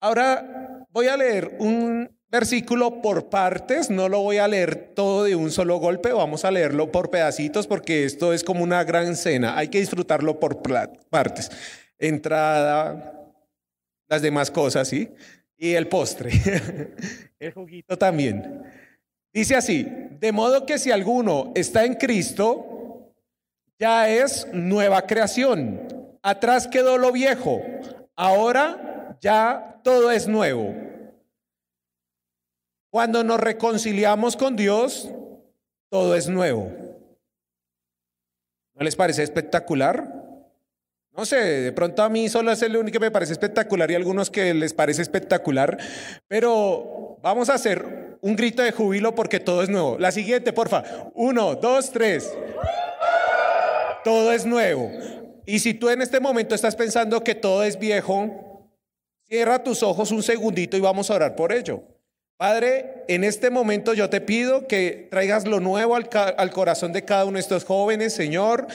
Ahora 0.00 0.86
voy 0.90 1.08
a 1.08 1.16
leer 1.16 1.56
un 1.58 2.13
versículo 2.34 3.00
por 3.00 3.30
partes, 3.30 3.90
no 3.90 4.08
lo 4.08 4.20
voy 4.20 4.38
a 4.38 4.48
leer 4.48 4.90
todo 4.92 5.22
de 5.22 5.36
un 5.36 5.52
solo 5.52 5.76
golpe, 5.76 6.12
vamos 6.12 6.44
a 6.44 6.50
leerlo 6.50 6.90
por 6.90 7.08
pedacitos 7.08 7.68
porque 7.68 8.04
esto 8.04 8.32
es 8.32 8.42
como 8.42 8.64
una 8.64 8.82
gran 8.82 9.14
cena, 9.14 9.56
hay 9.56 9.68
que 9.68 9.78
disfrutarlo 9.78 10.40
por 10.40 10.60
partes. 11.10 11.48
Entrada, 11.96 13.22
las 14.08 14.20
demás 14.20 14.50
cosas, 14.50 14.88
¿sí? 14.88 15.10
Y 15.56 15.74
el 15.74 15.86
postre, 15.86 16.32
el 17.38 17.52
juguito 17.52 17.96
también. 17.96 18.64
Dice 19.32 19.54
así, 19.54 19.86
de 20.18 20.32
modo 20.32 20.66
que 20.66 20.80
si 20.80 20.90
alguno 20.90 21.52
está 21.54 21.84
en 21.84 21.94
Cristo, 21.94 23.12
ya 23.78 24.08
es 24.08 24.48
nueva 24.52 25.06
creación. 25.06 26.18
Atrás 26.20 26.66
quedó 26.66 26.98
lo 26.98 27.12
viejo, 27.12 27.62
ahora 28.16 29.18
ya 29.20 29.80
todo 29.84 30.10
es 30.10 30.26
nuevo. 30.26 30.93
Cuando 32.94 33.24
nos 33.24 33.40
reconciliamos 33.40 34.36
con 34.36 34.54
Dios, 34.54 35.10
todo 35.90 36.14
es 36.14 36.28
nuevo. 36.28 36.70
¿No 38.72 38.84
les 38.84 38.94
parece 38.94 39.24
espectacular? 39.24 40.08
No 41.10 41.26
sé, 41.26 41.34
de 41.38 41.72
pronto 41.72 42.04
a 42.04 42.08
mí 42.08 42.28
solo 42.28 42.52
es 42.52 42.62
el 42.62 42.76
único 42.76 42.92
que 42.92 43.06
me 43.06 43.10
parece 43.10 43.32
espectacular 43.32 43.90
y 43.90 43.94
a 43.94 43.96
algunos 43.96 44.30
que 44.30 44.54
les 44.54 44.74
parece 44.74 45.02
espectacular, 45.02 45.76
pero 46.28 47.18
vamos 47.20 47.50
a 47.50 47.54
hacer 47.54 48.16
un 48.20 48.36
grito 48.36 48.62
de 48.62 48.70
júbilo 48.70 49.12
porque 49.12 49.40
todo 49.40 49.64
es 49.64 49.68
nuevo. 49.68 49.98
La 49.98 50.12
siguiente, 50.12 50.52
porfa. 50.52 50.84
Uno, 51.14 51.56
dos, 51.56 51.90
tres. 51.90 52.32
todo 54.04 54.30
es 54.30 54.46
nuevo. 54.46 54.92
Y 55.46 55.58
si 55.58 55.74
tú 55.74 55.90
en 55.90 56.00
este 56.00 56.20
momento 56.20 56.54
estás 56.54 56.76
pensando 56.76 57.24
que 57.24 57.34
todo 57.34 57.64
es 57.64 57.76
viejo, 57.76 58.70
cierra 59.26 59.64
tus 59.64 59.82
ojos 59.82 60.12
un 60.12 60.22
segundito 60.22 60.76
y 60.76 60.80
vamos 60.80 61.10
a 61.10 61.14
orar 61.14 61.34
por 61.34 61.52
ello. 61.52 61.82
Padre, 62.44 63.04
en 63.08 63.24
este 63.24 63.48
momento 63.48 63.94
yo 63.94 64.10
te 64.10 64.20
pido 64.20 64.66
que 64.66 65.08
traigas 65.10 65.46
lo 65.46 65.60
nuevo 65.60 65.96
al, 65.96 66.10
al 66.12 66.50
corazón 66.50 66.92
de 66.92 67.02
cada 67.02 67.24
uno 67.24 67.36
de 67.36 67.40
estos 67.40 67.64
jóvenes, 67.64 68.12
Señor 68.12 68.66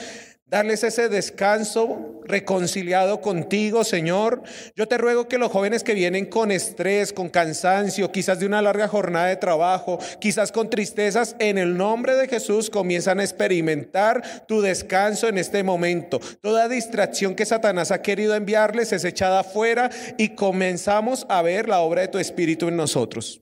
darles 0.50 0.82
ese 0.82 1.08
descanso 1.08 2.20
reconciliado 2.24 3.20
contigo, 3.20 3.84
Señor. 3.84 4.42
Yo 4.74 4.88
te 4.88 4.98
ruego 4.98 5.28
que 5.28 5.38
los 5.38 5.52
jóvenes 5.52 5.84
que 5.84 5.94
vienen 5.94 6.26
con 6.26 6.50
estrés, 6.50 7.12
con 7.12 7.28
cansancio, 7.28 8.10
quizás 8.10 8.40
de 8.40 8.46
una 8.46 8.60
larga 8.60 8.88
jornada 8.88 9.28
de 9.28 9.36
trabajo, 9.36 10.00
quizás 10.18 10.50
con 10.50 10.68
tristezas, 10.68 11.36
en 11.38 11.56
el 11.56 11.76
nombre 11.76 12.16
de 12.16 12.26
Jesús 12.26 12.68
comienzan 12.68 13.20
a 13.20 13.22
experimentar 13.22 14.46
tu 14.48 14.60
descanso 14.60 15.28
en 15.28 15.38
este 15.38 15.62
momento. 15.62 16.18
Toda 16.40 16.68
distracción 16.68 17.36
que 17.36 17.46
Satanás 17.46 17.92
ha 17.92 18.02
querido 18.02 18.34
enviarles 18.34 18.92
es 18.92 19.04
echada 19.04 19.40
afuera 19.40 19.88
y 20.18 20.30
comenzamos 20.30 21.26
a 21.28 21.42
ver 21.42 21.68
la 21.68 21.78
obra 21.78 22.00
de 22.02 22.08
tu 22.08 22.18
Espíritu 22.18 22.66
en 22.66 22.76
nosotros. 22.76 23.40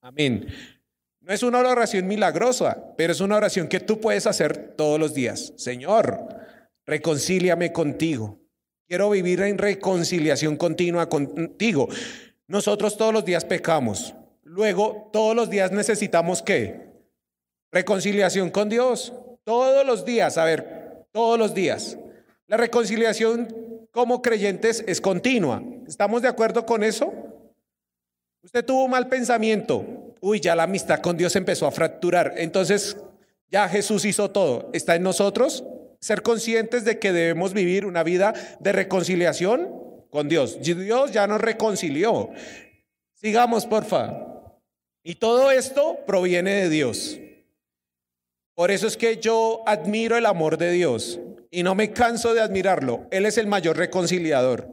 Amén. 0.00 0.46
No 1.20 1.34
es 1.34 1.42
una 1.42 1.58
oración 1.58 2.06
milagrosa, 2.06 2.94
pero 2.96 3.12
es 3.12 3.20
una 3.20 3.36
oración 3.36 3.68
que 3.68 3.80
tú 3.80 4.00
puedes 4.00 4.26
hacer 4.26 4.74
todos 4.76 4.98
los 4.98 5.12
días. 5.12 5.52
Señor, 5.56 6.26
reconcíliame 6.86 7.72
contigo. 7.72 8.40
Quiero 8.88 9.10
vivir 9.10 9.40
en 9.42 9.58
reconciliación 9.58 10.56
continua 10.56 11.08
contigo. 11.08 11.88
Nosotros 12.46 12.96
todos 12.96 13.12
los 13.12 13.24
días 13.24 13.44
pecamos. 13.44 14.14
Luego, 14.42 15.10
todos 15.12 15.36
los 15.36 15.50
días 15.50 15.70
necesitamos 15.70 16.42
qué? 16.42 16.90
Reconciliación 17.70 18.50
con 18.50 18.68
Dios. 18.68 19.12
Todos 19.44 19.86
los 19.86 20.04
días, 20.04 20.38
a 20.38 20.44
ver, 20.44 21.06
todos 21.12 21.38
los 21.38 21.54
días. 21.54 21.98
La 22.46 22.56
reconciliación 22.56 23.86
como 23.92 24.22
creyentes 24.22 24.82
es 24.88 25.00
continua. 25.00 25.62
¿Estamos 25.86 26.22
de 26.22 26.28
acuerdo 26.28 26.66
con 26.66 26.82
eso? 26.82 27.29
Usted 28.42 28.64
tuvo 28.64 28.84
un 28.84 28.90
mal 28.90 29.08
pensamiento, 29.08 30.14
uy, 30.20 30.40
ya 30.40 30.56
la 30.56 30.62
amistad 30.62 31.00
con 31.00 31.16
Dios 31.16 31.36
empezó 31.36 31.66
a 31.66 31.70
fracturar. 31.70 32.34
Entonces, 32.36 32.96
ya 33.50 33.68
Jesús 33.68 34.04
hizo 34.04 34.30
todo. 34.30 34.70
Está 34.72 34.94
en 34.96 35.02
nosotros 35.02 35.64
ser 36.00 36.22
conscientes 36.22 36.84
de 36.84 36.98
que 36.98 37.12
debemos 37.12 37.52
vivir 37.52 37.84
una 37.84 38.02
vida 38.02 38.32
de 38.60 38.72
reconciliación 38.72 39.68
con 40.10 40.28
Dios. 40.28 40.58
Dios 40.60 41.12
ya 41.12 41.26
nos 41.26 41.40
reconcilió. 41.40 42.30
Sigamos, 43.14 43.66
porfa. 43.66 44.26
Y 45.02 45.16
todo 45.16 45.50
esto 45.50 45.98
proviene 46.06 46.52
de 46.54 46.68
Dios. 46.68 47.18
Por 48.54 48.70
eso 48.70 48.86
es 48.86 48.96
que 48.96 49.16
yo 49.18 49.62
admiro 49.66 50.16
el 50.16 50.26
amor 50.26 50.58
de 50.58 50.70
Dios 50.70 51.20
y 51.50 51.62
no 51.62 51.74
me 51.74 51.92
canso 51.92 52.34
de 52.34 52.40
admirarlo. 52.40 53.06
Él 53.10 53.26
es 53.26 53.38
el 53.38 53.46
mayor 53.46 53.76
reconciliador. 53.76 54.68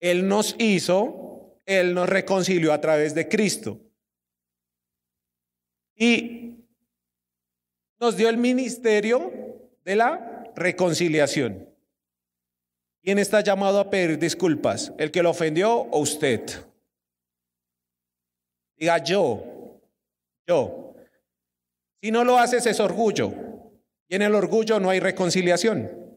Él 0.00 0.28
nos 0.28 0.54
hizo, 0.58 1.27
Él 1.68 1.92
nos 1.92 2.08
reconcilió 2.08 2.72
a 2.72 2.80
través 2.80 3.14
de 3.14 3.28
Cristo. 3.28 3.78
Y 5.94 6.64
nos 8.00 8.16
dio 8.16 8.30
el 8.30 8.38
ministerio 8.38 9.70
de 9.84 9.96
la 9.96 10.50
reconciliación. 10.56 11.68
¿Quién 13.02 13.18
está 13.18 13.42
llamado 13.42 13.80
a 13.80 13.90
pedir 13.90 14.18
disculpas? 14.18 14.94
¿El 14.96 15.10
que 15.10 15.22
lo 15.22 15.28
ofendió 15.28 15.70
o 15.70 15.98
usted? 15.98 16.40
Diga 18.76 19.04
yo, 19.04 19.82
yo. 20.46 20.94
Si 22.00 22.10
no 22.10 22.24
lo 22.24 22.38
haces 22.38 22.64
es 22.64 22.80
orgullo. 22.80 23.34
Y 24.08 24.14
en 24.14 24.22
el 24.22 24.34
orgullo 24.34 24.80
no 24.80 24.88
hay 24.88 25.00
reconciliación. 25.00 26.07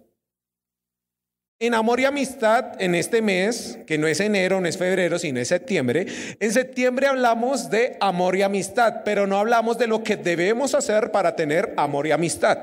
En 1.62 1.76
amor 1.76 2.00
y 2.00 2.06
amistad, 2.06 2.82
en 2.82 2.96
este 2.96 3.22
mes, 3.22 3.78
que 3.86 4.00
no 4.00 4.08
es 4.08 4.20
enero, 4.20 4.60
no 4.60 4.68
es 4.68 4.80
febrero, 4.80 5.20
sino 5.20 5.40
es 5.40 5.50
septiembre, 5.50 6.08
en 6.40 6.52
septiembre 6.52 7.06
hablamos 7.06 7.70
de 7.70 7.98
amor 8.00 8.36
y 8.36 8.42
amistad, 8.42 9.04
pero 9.06 9.28
no 9.28 9.38
hablamos 9.38 9.78
de 9.78 9.86
lo 9.86 10.04
que 10.04 10.18
debemos 10.18 10.74
hacer 10.74 11.12
para 11.12 11.36
tener 11.36 11.76
amor 11.78 12.08
y 12.08 12.12
amistad. 12.14 12.58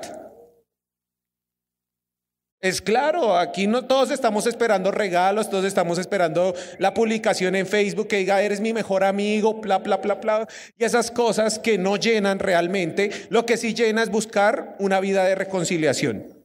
Es 2.61 2.83
claro, 2.83 3.39
aquí 3.39 3.69
no 3.69 3.85
todos 3.85 4.11
estamos 4.11 4.49
esperando 4.49 4.91
regalos, 4.91 5.49
todos 5.49 5.65
estamos 5.65 5.99
esperando 5.99 6.57
la 6.81 6.93
publicación 6.93 7.55
en 7.55 7.69
Facebook 7.69 8.09
que 8.09 8.17
diga 8.17 8.43
eres 8.43 8.59
mi 8.59 8.73
mejor 8.73 9.05
amigo, 9.05 9.55
bla, 9.55 9.79
bla, 9.79 9.99
bla, 9.99 10.15
bla, 10.17 10.49
y 10.77 10.83
esas 10.83 11.13
cosas 11.13 11.61
que 11.61 11.79
no 11.79 11.95
llenan 11.99 12.41
realmente. 12.41 13.13
Lo 13.29 13.47
que 13.47 13.59
sí 13.59 13.75
llena 13.75 14.03
es 14.03 14.11
buscar 14.11 14.75
una 14.81 14.99
vida 14.99 15.23
de 15.23 15.37
reconciliación. 15.37 16.38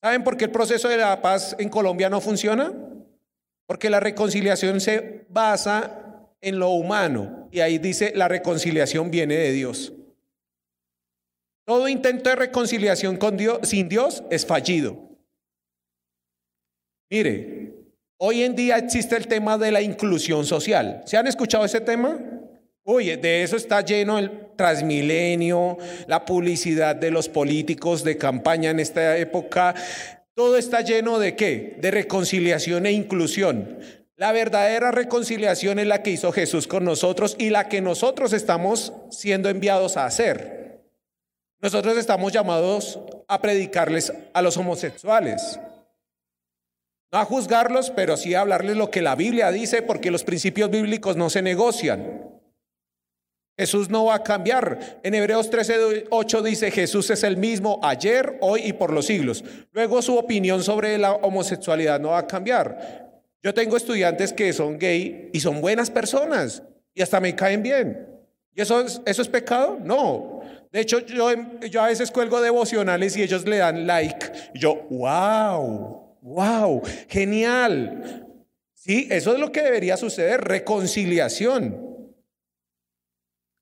¿Saben 0.00 0.22
por 0.22 0.36
qué 0.36 0.44
el 0.44 0.50
proceso 0.50 0.88
de 0.88 0.96
la 0.96 1.20
paz 1.20 1.56
en 1.58 1.68
Colombia 1.68 2.08
no 2.08 2.20
funciona? 2.20 2.72
Porque 3.66 3.90
la 3.90 4.00
reconciliación 4.00 4.80
se 4.80 5.26
basa 5.28 6.28
en 6.40 6.58
lo 6.58 6.70
humano 6.70 7.48
y 7.50 7.60
ahí 7.60 7.78
dice 7.78 8.12
la 8.14 8.28
reconciliación 8.28 9.10
viene 9.10 9.34
de 9.34 9.52
Dios. 9.52 9.92
Todo 11.66 11.88
intento 11.88 12.30
de 12.30 12.36
reconciliación 12.36 13.16
con 13.16 13.36
Dios, 13.36 13.58
sin 13.68 13.88
Dios 13.88 14.22
es 14.30 14.46
fallido. 14.46 14.96
Mire, 17.10 17.74
hoy 18.18 18.42
en 18.42 18.54
día 18.54 18.78
existe 18.78 19.16
el 19.16 19.26
tema 19.26 19.58
de 19.58 19.72
la 19.72 19.82
inclusión 19.82 20.46
social. 20.46 21.02
¿Se 21.04 21.16
han 21.16 21.26
escuchado 21.26 21.64
ese 21.64 21.80
tema? 21.80 22.18
Oye, 22.90 23.18
de 23.18 23.42
eso 23.42 23.56
está 23.56 23.82
lleno 23.82 24.18
el 24.18 24.48
Transmilenio, 24.56 25.76
la 26.06 26.24
publicidad 26.24 26.96
de 26.96 27.10
los 27.10 27.28
políticos 27.28 28.02
de 28.02 28.16
campaña 28.16 28.70
en 28.70 28.80
esta 28.80 29.18
época. 29.18 29.74
Todo 30.32 30.56
está 30.56 30.80
lleno 30.80 31.18
de 31.18 31.36
qué? 31.36 31.76
De 31.82 31.90
reconciliación 31.90 32.86
e 32.86 32.92
inclusión. 32.92 33.78
La 34.16 34.32
verdadera 34.32 34.90
reconciliación 34.90 35.78
es 35.78 35.86
la 35.86 36.02
que 36.02 36.12
hizo 36.12 36.32
Jesús 36.32 36.66
con 36.66 36.86
nosotros 36.86 37.36
y 37.38 37.50
la 37.50 37.68
que 37.68 37.82
nosotros 37.82 38.32
estamos 38.32 38.94
siendo 39.10 39.50
enviados 39.50 39.98
a 39.98 40.06
hacer. 40.06 40.80
Nosotros 41.60 41.98
estamos 41.98 42.32
llamados 42.32 43.00
a 43.28 43.42
predicarles 43.42 44.14
a 44.32 44.40
los 44.40 44.56
homosexuales. 44.56 45.60
No 47.12 47.18
a 47.18 47.26
juzgarlos, 47.26 47.90
pero 47.90 48.16
sí 48.16 48.34
a 48.34 48.40
hablarles 48.40 48.78
lo 48.78 48.90
que 48.90 49.02
la 49.02 49.14
Biblia 49.14 49.50
dice, 49.50 49.82
porque 49.82 50.10
los 50.10 50.24
principios 50.24 50.70
bíblicos 50.70 51.18
no 51.18 51.28
se 51.28 51.42
negocian. 51.42 52.37
Jesús 53.58 53.90
no 53.90 54.04
va 54.04 54.14
a 54.14 54.22
cambiar. 54.22 55.00
En 55.02 55.14
Hebreos 55.14 55.50
13:8 55.50 56.42
dice, 56.42 56.70
Jesús 56.70 57.10
es 57.10 57.24
el 57.24 57.36
mismo 57.36 57.80
ayer, 57.82 58.38
hoy 58.40 58.62
y 58.64 58.72
por 58.72 58.92
los 58.92 59.06
siglos. 59.06 59.42
Luego 59.72 60.00
su 60.00 60.16
opinión 60.16 60.62
sobre 60.62 60.96
la 60.96 61.14
homosexualidad 61.14 61.98
no 61.98 62.10
va 62.10 62.18
a 62.18 62.26
cambiar. 62.26 63.10
Yo 63.42 63.52
tengo 63.52 63.76
estudiantes 63.76 64.32
que 64.32 64.52
son 64.52 64.78
gay 64.78 65.30
y 65.32 65.40
son 65.40 65.60
buenas 65.60 65.90
personas 65.90 66.62
y 66.94 67.02
hasta 67.02 67.18
me 67.18 67.34
caen 67.34 67.64
bien. 67.64 68.06
¿Y 68.54 68.60
eso 68.60 68.80
es, 68.80 69.00
eso 69.04 69.22
es 69.22 69.28
pecado? 69.28 69.78
No. 69.82 70.40
De 70.70 70.80
hecho, 70.80 71.00
yo, 71.00 71.28
yo 71.68 71.82
a 71.82 71.88
veces 71.88 72.12
cuelgo 72.12 72.40
devocionales 72.40 73.16
y 73.16 73.22
ellos 73.22 73.44
le 73.44 73.56
dan 73.56 73.88
like. 73.88 74.32
Y 74.54 74.60
yo, 74.60 74.86
wow, 74.90 76.16
wow, 76.22 76.82
genial. 77.08 78.24
Sí, 78.74 79.08
eso 79.10 79.32
es 79.32 79.40
lo 79.40 79.50
que 79.50 79.62
debería 79.62 79.96
suceder, 79.96 80.42
reconciliación. 80.42 81.87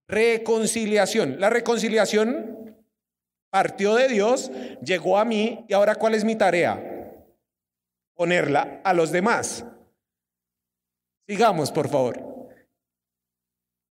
Reconciliación. 0.09 1.41
La 1.41 1.51
reconciliación 1.51 2.77
partió 3.51 3.95
de 3.95 4.09
Dios, 4.09 4.51
llegó 4.83 5.19
a 5.19 5.25
mí 5.25 5.65
y 5.69 5.75
ahora 5.75 5.95
¿cuál 5.95 6.15
es 6.15 6.25
mi 6.25 6.37
tarea? 6.37 7.13
Ponerla 8.15 8.81
a 8.85 8.93
los 8.93 9.11
demás. 9.11 9.65
Sigamos, 11.29 11.73
por 11.73 11.89
favor. 11.89 12.51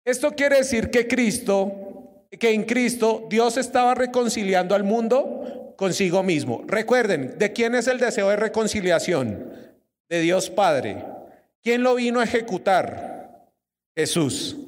Esto 0.05 0.31
quiere 0.31 0.57
decir 0.57 0.89
que 0.89 1.07
Cristo, 1.07 2.25
que 2.29 2.51
en 2.51 2.63
Cristo 2.63 3.25
Dios 3.29 3.57
estaba 3.57 3.93
reconciliando 3.95 4.73
al 4.75 4.83
mundo 4.83 5.73
consigo 5.77 6.23
mismo. 6.23 6.63
Recuerden, 6.67 7.37
¿de 7.37 7.51
quién 7.51 7.75
es 7.75 7.87
el 7.87 7.99
deseo 7.99 8.29
de 8.29 8.37
reconciliación? 8.37 9.51
De 10.07 10.21
Dios 10.21 10.49
Padre. 10.49 11.03
¿Quién 11.61 11.83
lo 11.83 11.95
vino 11.95 12.19
a 12.19 12.23
ejecutar? 12.23 13.49
Jesús 13.95 14.64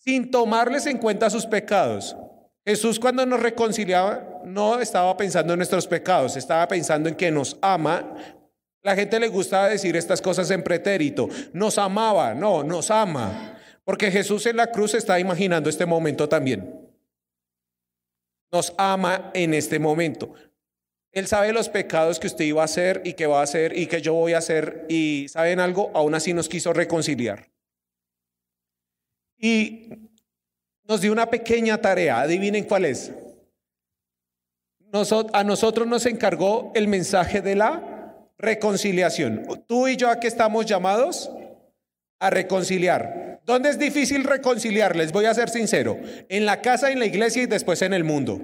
sin 0.00 0.30
tomarles 0.30 0.86
en 0.86 0.98
cuenta 0.98 1.30
sus 1.30 1.46
pecados. 1.46 2.16
Jesús 2.66 2.98
cuando 2.98 3.24
nos 3.24 3.40
reconciliaba 3.40 4.42
no 4.44 4.80
estaba 4.80 5.16
pensando 5.16 5.52
en 5.52 5.58
nuestros 5.58 5.86
pecados, 5.86 6.36
estaba 6.36 6.66
pensando 6.66 7.08
en 7.08 7.14
que 7.14 7.30
nos 7.30 7.56
ama. 7.60 8.16
La 8.82 8.94
gente 8.94 9.20
le 9.20 9.28
gusta 9.28 9.68
decir 9.68 9.96
estas 9.96 10.22
cosas 10.22 10.50
en 10.50 10.62
pretérito. 10.62 11.28
Nos 11.52 11.78
amaba, 11.78 12.34
no, 12.34 12.64
nos 12.64 12.90
ama. 12.90 13.58
Porque 13.84 14.10
Jesús 14.10 14.46
en 14.46 14.56
la 14.56 14.70
cruz 14.70 14.94
está 14.94 15.20
imaginando 15.20 15.68
este 15.68 15.84
momento 15.84 16.28
también. 16.28 16.88
Nos 18.50 18.72
ama 18.78 19.30
en 19.34 19.54
este 19.54 19.78
momento. 19.78 20.32
Él 21.12 21.26
sabe 21.26 21.52
los 21.52 21.68
pecados 21.68 22.18
que 22.18 22.28
usted 22.28 22.44
iba 22.44 22.62
a 22.62 22.66
hacer 22.66 23.02
y 23.04 23.14
que 23.14 23.26
va 23.26 23.40
a 23.40 23.44
hacer 23.44 23.76
y 23.76 23.86
que 23.86 24.00
yo 24.00 24.14
voy 24.14 24.32
a 24.32 24.38
hacer. 24.38 24.86
Y 24.88 25.26
saben 25.28 25.60
algo, 25.60 25.90
aún 25.92 26.14
así 26.14 26.32
nos 26.32 26.48
quiso 26.48 26.72
reconciliar. 26.72 27.50
Y 29.40 29.88
nos 30.86 31.00
dio 31.00 31.12
una 31.12 31.30
pequeña 31.30 31.78
tarea, 31.78 32.20
adivinen 32.20 32.64
cuál 32.64 32.84
es. 32.84 33.10
a 35.32 35.44
nosotros 35.44 35.86
nos 35.86 36.04
encargó 36.06 36.72
el 36.74 36.88
mensaje 36.88 37.40
de 37.40 37.56
la 37.56 38.26
reconciliación. 38.38 39.46
Tú 39.66 39.88
y 39.88 39.96
yo 39.96 40.10
aquí 40.10 40.26
estamos 40.26 40.66
llamados 40.66 41.30
a 42.18 42.28
reconciliar. 42.28 43.40
¿Dónde 43.46 43.70
es 43.70 43.78
difícil 43.78 44.24
reconciliar? 44.24 44.94
Les 44.94 45.12
voy 45.12 45.24
a 45.24 45.34
ser 45.34 45.48
sincero. 45.48 45.98
En 46.28 46.44
la 46.44 46.60
casa, 46.60 46.90
en 46.90 46.98
la 46.98 47.06
iglesia 47.06 47.42
y 47.42 47.46
después 47.46 47.80
en 47.82 47.94
el 47.94 48.04
mundo. 48.04 48.40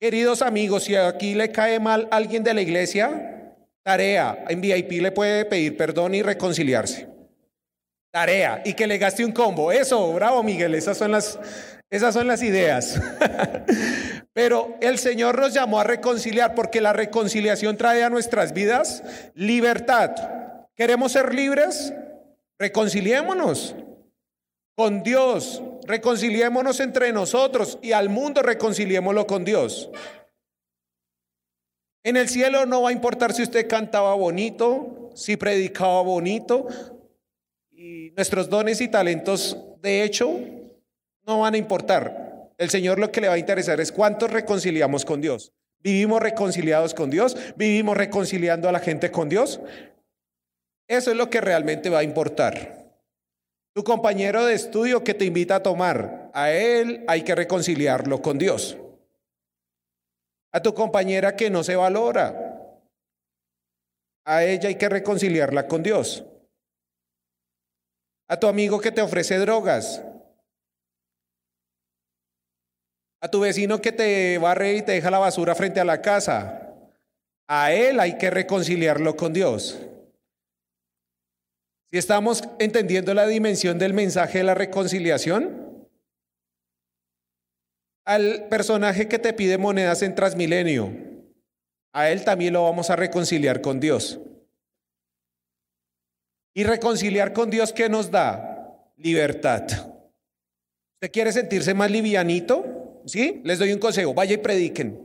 Queridos 0.00 0.40
amigos, 0.40 0.84
si 0.84 0.94
aquí 0.94 1.34
le 1.34 1.52
cae 1.52 1.78
mal 1.78 2.08
alguien 2.10 2.42
de 2.42 2.54
la 2.54 2.62
iglesia, 2.62 3.54
tarea, 3.82 4.44
en 4.48 4.60
VIP 4.60 4.92
le 5.02 5.12
puede 5.12 5.44
pedir 5.44 5.76
perdón 5.76 6.14
y 6.14 6.22
reconciliarse. 6.22 7.19
Tarea, 8.10 8.62
y 8.64 8.74
que 8.74 8.86
le 8.86 8.98
gaste 8.98 9.24
un 9.24 9.32
combo. 9.32 9.70
Eso, 9.70 10.12
bravo 10.12 10.42
Miguel, 10.42 10.74
esas 10.74 10.98
son 10.98 11.12
las, 11.12 11.38
esas 11.90 12.12
son 12.12 12.26
las 12.26 12.42
ideas. 12.42 13.00
Pero 14.32 14.76
el 14.80 14.98
Señor 14.98 15.38
nos 15.38 15.54
llamó 15.54 15.80
a 15.80 15.84
reconciliar 15.84 16.54
porque 16.54 16.80
la 16.80 16.92
reconciliación 16.92 17.76
trae 17.76 18.02
a 18.02 18.10
nuestras 18.10 18.52
vidas 18.52 19.02
libertad. 19.34 20.10
¿Queremos 20.74 21.12
ser 21.12 21.34
libres? 21.34 21.92
Reconciliémonos 22.58 23.76
con 24.76 25.02
Dios, 25.02 25.62
reconciliémonos 25.86 26.80
entre 26.80 27.12
nosotros 27.12 27.78
y 27.82 27.92
al 27.92 28.08
mundo 28.08 28.42
reconciliémoslo 28.42 29.26
con 29.26 29.44
Dios. 29.44 29.90
En 32.02 32.16
el 32.16 32.28
cielo 32.28 32.64
no 32.66 32.82
va 32.82 32.88
a 32.88 32.92
importar 32.92 33.34
si 33.34 33.42
usted 33.42 33.68
cantaba 33.68 34.14
bonito, 34.14 35.10
si 35.14 35.36
predicaba 35.36 36.00
bonito, 36.00 36.66
y 37.80 38.10
nuestros 38.14 38.50
dones 38.50 38.82
y 38.82 38.88
talentos, 38.88 39.56
de 39.80 40.02
hecho, 40.02 40.38
no 41.26 41.40
van 41.40 41.54
a 41.54 41.56
importar. 41.56 42.50
El 42.58 42.68
Señor 42.68 42.98
lo 42.98 43.10
que 43.10 43.22
le 43.22 43.28
va 43.28 43.34
a 43.34 43.38
interesar 43.38 43.80
es 43.80 43.90
cuántos 43.90 44.30
reconciliamos 44.30 45.06
con 45.06 45.22
Dios. 45.22 45.54
¿Vivimos 45.78 46.20
reconciliados 46.20 46.92
con 46.92 47.08
Dios? 47.08 47.34
¿Vivimos 47.56 47.96
reconciliando 47.96 48.68
a 48.68 48.72
la 48.72 48.80
gente 48.80 49.10
con 49.10 49.30
Dios? 49.30 49.62
Eso 50.88 51.10
es 51.10 51.16
lo 51.16 51.30
que 51.30 51.40
realmente 51.40 51.88
va 51.88 52.00
a 52.00 52.04
importar. 52.04 52.84
Tu 53.72 53.82
compañero 53.82 54.44
de 54.44 54.52
estudio 54.52 55.02
que 55.02 55.14
te 55.14 55.24
invita 55.24 55.56
a 55.56 55.62
tomar, 55.62 56.30
a 56.34 56.52
él 56.52 57.02
hay 57.08 57.22
que 57.22 57.34
reconciliarlo 57.34 58.20
con 58.20 58.36
Dios. 58.36 58.76
A 60.52 60.60
tu 60.60 60.74
compañera 60.74 61.34
que 61.34 61.48
no 61.48 61.64
se 61.64 61.76
valora, 61.76 62.76
a 64.26 64.44
ella 64.44 64.68
hay 64.68 64.74
que 64.74 64.88
reconciliarla 64.90 65.66
con 65.66 65.82
Dios. 65.82 66.26
A 68.30 68.38
tu 68.38 68.46
amigo 68.46 68.80
que 68.80 68.92
te 68.92 69.02
ofrece 69.02 69.38
drogas. 69.38 70.00
A 73.20 73.28
tu 73.28 73.40
vecino 73.40 73.82
que 73.82 73.90
te 73.90 74.38
barre 74.38 74.74
y 74.74 74.82
te 74.82 74.92
deja 74.92 75.10
la 75.10 75.18
basura 75.18 75.56
frente 75.56 75.80
a 75.80 75.84
la 75.84 76.00
casa. 76.00 76.76
A 77.48 77.72
él 77.72 77.98
hay 77.98 78.18
que 78.18 78.30
reconciliarlo 78.30 79.16
con 79.16 79.32
Dios. 79.32 79.80
Si 81.90 81.98
estamos 81.98 82.44
entendiendo 82.60 83.14
la 83.14 83.26
dimensión 83.26 83.80
del 83.80 83.94
mensaje 83.94 84.38
de 84.38 84.44
la 84.44 84.54
reconciliación, 84.54 85.88
al 88.04 88.46
personaje 88.48 89.08
que 89.08 89.18
te 89.18 89.32
pide 89.32 89.58
monedas 89.58 90.02
en 90.02 90.14
Transmilenio, 90.14 90.92
a 91.92 92.10
él 92.10 92.24
también 92.24 92.52
lo 92.52 92.62
vamos 92.62 92.90
a 92.90 92.96
reconciliar 92.96 93.60
con 93.60 93.80
Dios. 93.80 94.20
Y 96.54 96.64
reconciliar 96.64 97.32
con 97.32 97.50
Dios, 97.50 97.72
¿qué 97.72 97.88
nos 97.88 98.10
da? 98.10 98.76
Libertad. 98.96 99.62
¿Usted 100.94 101.12
quiere 101.12 101.32
sentirse 101.32 101.74
más 101.74 101.90
livianito? 101.90 103.02
¿Sí? 103.06 103.40
Les 103.44 103.58
doy 103.58 103.72
un 103.72 103.78
consejo, 103.78 104.12
vaya 104.12 104.34
y 104.34 104.38
prediquen. 104.38 105.00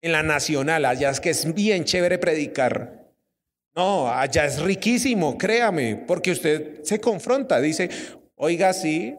En 0.00 0.12
la 0.12 0.22
nacional, 0.22 0.84
allá 0.84 1.10
es 1.10 1.20
que 1.20 1.30
es 1.30 1.52
bien 1.54 1.84
chévere 1.84 2.18
predicar. 2.18 3.10
No, 3.74 4.08
allá 4.08 4.44
es 4.44 4.60
riquísimo, 4.60 5.38
créame, 5.38 5.96
porque 5.96 6.32
usted 6.32 6.82
se 6.82 7.00
confronta, 7.00 7.60
dice, 7.60 7.88
oiga, 8.34 8.72
sí, 8.74 9.16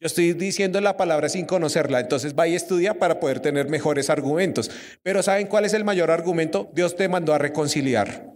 yo 0.00 0.06
estoy 0.06 0.32
diciendo 0.32 0.80
la 0.80 0.96
palabra 0.96 1.28
sin 1.28 1.46
conocerla, 1.46 2.00
entonces 2.00 2.34
vaya 2.34 2.54
y 2.54 2.56
estudia 2.56 2.94
para 2.94 3.20
poder 3.20 3.40
tener 3.40 3.68
mejores 3.68 4.10
argumentos. 4.10 4.70
Pero 5.02 5.22
¿saben 5.22 5.46
cuál 5.46 5.64
es 5.64 5.74
el 5.74 5.84
mayor 5.84 6.10
argumento? 6.10 6.70
Dios 6.74 6.96
te 6.96 7.08
mandó 7.08 7.32
a 7.32 7.38
reconciliar. 7.38 8.33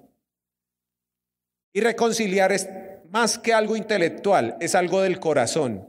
Y 1.72 1.80
reconciliar 1.80 2.52
es 2.52 2.68
más 3.10 3.38
que 3.38 3.52
algo 3.52 3.76
intelectual, 3.76 4.56
es 4.60 4.74
algo 4.74 5.02
del 5.02 5.20
corazón. 5.20 5.88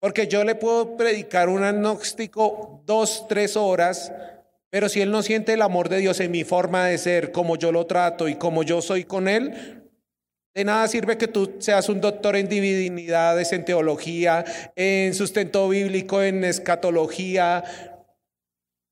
Porque 0.00 0.26
yo 0.28 0.44
le 0.44 0.54
puedo 0.54 0.96
predicar 0.96 1.48
un 1.48 1.62
agnóstico 1.62 2.82
dos, 2.86 3.26
tres 3.28 3.56
horas 3.56 4.12
pero 4.70 4.88
si 4.88 5.00
Él 5.00 5.10
no 5.10 5.22
siente 5.22 5.52
el 5.52 5.62
amor 5.62 5.88
de 5.88 5.98
Dios 5.98 6.20
en 6.20 6.30
mi 6.30 6.44
forma 6.44 6.86
de 6.86 6.96
ser, 6.96 7.32
como 7.32 7.56
yo 7.56 7.72
lo 7.72 7.86
trato 7.86 8.28
y 8.28 8.36
como 8.36 8.62
yo 8.62 8.80
soy 8.80 9.04
con 9.04 9.26
Él, 9.26 9.82
de 10.54 10.64
nada 10.64 10.86
sirve 10.86 11.18
que 11.18 11.28
tú 11.28 11.56
seas 11.58 11.88
un 11.88 12.00
doctor 12.00 12.36
en 12.36 12.48
divinidades, 12.48 13.52
en 13.52 13.64
teología, 13.64 14.44
en 14.76 15.14
sustento 15.14 15.68
bíblico, 15.68 16.22
en 16.22 16.44
escatología, 16.44 17.64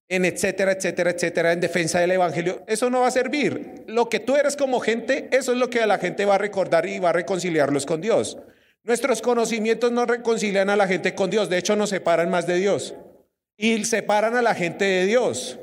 en 0.09 0.25
etcétera, 0.25 0.73
etcétera, 0.73 1.11
etcétera, 1.11 1.53
en 1.53 1.61
defensa 1.61 2.01
del 2.01 2.13
Evangelio. 2.13 2.63
Eso 2.67 2.89
no 2.89 3.01
va 3.01 3.09
a 3.09 3.13
servir. 3.13 3.85
Lo 3.87 4.09
que 4.09 4.21
tú 4.21 4.37
eres 4.37 4.57
como 4.57 4.81
gente, 4.81 5.29
eso 5.33 5.53
es 5.53 5.59
lo 5.59 5.69
que 5.69 5.87
la 5.87 5.99
gente 5.99 6.25
va 6.25 6.37
a 6.37 6.39
recordar 6.39 6.87
y 6.87 6.99
va 6.99 7.11
a 7.11 7.13
reconciliarlos 7.13 7.85
con 7.85 8.01
Dios. 8.01 8.39
Nuestros 8.85 9.21
conocimientos 9.21 9.93
no 9.93 10.07
reconcilian 10.07 10.71
a 10.71 10.77
la 10.77 10.87
gente 10.87 11.15
con 11.15 11.29
Dios, 11.29 11.51
de 11.51 11.59
hecho 11.59 11.77
nos 11.77 11.91
separan 11.91 12.31
más 12.31 12.47
de 12.47 12.57
Dios 12.57 12.95
y 13.59 13.85
separan 13.85 14.35
a 14.35 14.43
la 14.43 14.55
gente 14.55 14.85
de 14.85 15.05
Dios. 15.05 15.59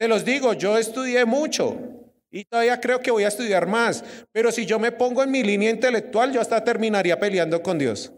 Se 0.00 0.08
los 0.08 0.24
digo, 0.24 0.54
yo 0.54 0.76
estudié 0.76 1.24
mucho 1.24 1.78
y 2.32 2.44
todavía 2.44 2.80
creo 2.80 3.00
que 3.00 3.12
voy 3.12 3.22
a 3.22 3.28
estudiar 3.28 3.68
más, 3.68 4.02
pero 4.32 4.50
si 4.50 4.66
yo 4.66 4.80
me 4.80 4.90
pongo 4.90 5.22
en 5.22 5.30
mi 5.30 5.44
línea 5.44 5.70
intelectual, 5.70 6.32
yo 6.32 6.40
hasta 6.40 6.64
terminaría 6.64 7.20
peleando 7.20 7.62
con 7.62 7.78
Dios. 7.78 8.12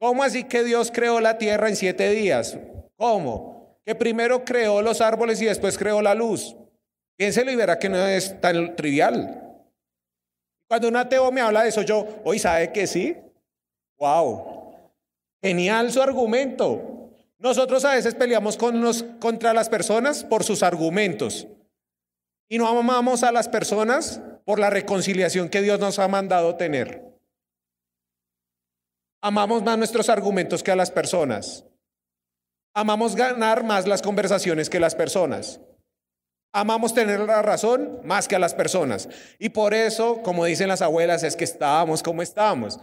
¿Cómo 0.00 0.24
así 0.24 0.42
que 0.42 0.64
Dios 0.64 0.90
creó 0.92 1.20
la 1.20 1.38
tierra 1.38 1.68
en 1.68 1.76
siete 1.76 2.10
días? 2.10 2.58
¿Cómo? 2.96 3.51
Que 3.84 3.94
primero 3.94 4.44
creó 4.44 4.80
los 4.82 5.00
árboles 5.00 5.40
y 5.42 5.46
después 5.46 5.76
creó 5.76 6.00
la 6.02 6.14
luz. 6.14 6.56
¿Quién 7.16 7.32
se 7.32 7.44
libera 7.44 7.78
que 7.78 7.88
no 7.88 8.06
es 8.06 8.40
tan 8.40 8.76
trivial? 8.76 9.42
Cuando 10.68 10.88
un 10.88 10.96
ateo 10.96 11.30
me 11.30 11.40
habla 11.40 11.62
de 11.62 11.68
eso, 11.68 11.82
yo, 11.82 12.06
hoy 12.24 12.38
sabe 12.38 12.72
que 12.72 12.86
sí. 12.86 13.16
¡Wow! 13.98 14.74
Genial 15.42 15.92
su 15.92 16.00
argumento. 16.00 17.10
Nosotros 17.38 17.84
a 17.84 17.94
veces 17.94 18.14
peleamos 18.14 18.56
contra 18.56 19.52
las 19.52 19.68
personas 19.68 20.22
por 20.22 20.44
sus 20.44 20.62
argumentos 20.62 21.48
y 22.52 22.58
no 22.58 22.68
amamos 22.68 23.22
a 23.22 23.32
las 23.32 23.48
personas 23.48 24.20
por 24.44 24.58
la 24.58 24.68
reconciliación 24.68 25.48
que 25.48 25.62
Dios 25.62 25.80
nos 25.80 25.98
ha 25.98 26.06
mandado 26.06 26.54
tener. 26.56 27.02
Amamos 29.22 29.62
más 29.62 29.78
nuestros 29.78 30.10
argumentos 30.10 30.62
que 30.62 30.70
a 30.70 30.76
las 30.76 30.90
personas. 30.90 31.64
Amamos 32.74 33.16
ganar 33.16 33.64
más 33.64 33.86
las 33.86 34.02
conversaciones 34.02 34.70
que 34.70 34.80
las 34.80 34.94
personas. 34.94 35.60
Amamos 36.54 36.94
tener 36.94 37.20
la 37.20 37.42
razón 37.42 38.00
más 38.04 38.28
que 38.28 38.36
a 38.36 38.38
las 38.38 38.54
personas. 38.54 39.08
Y 39.38 39.50
por 39.50 39.74
eso, 39.74 40.22
como 40.22 40.44
dicen 40.44 40.68
las 40.68 40.82
abuelas, 40.82 41.22
es 41.22 41.36
que 41.36 41.44
estábamos 41.44 42.02
como 42.02 42.22
estábamos. 42.22 42.78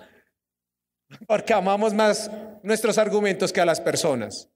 Porque 1.27 1.53
amamos 1.53 1.93
más 1.93 2.29
nuestros 2.63 2.97
argumentos 2.97 3.53
que 3.53 3.61
a 3.61 3.65
las 3.65 3.81
personas. 3.81 4.49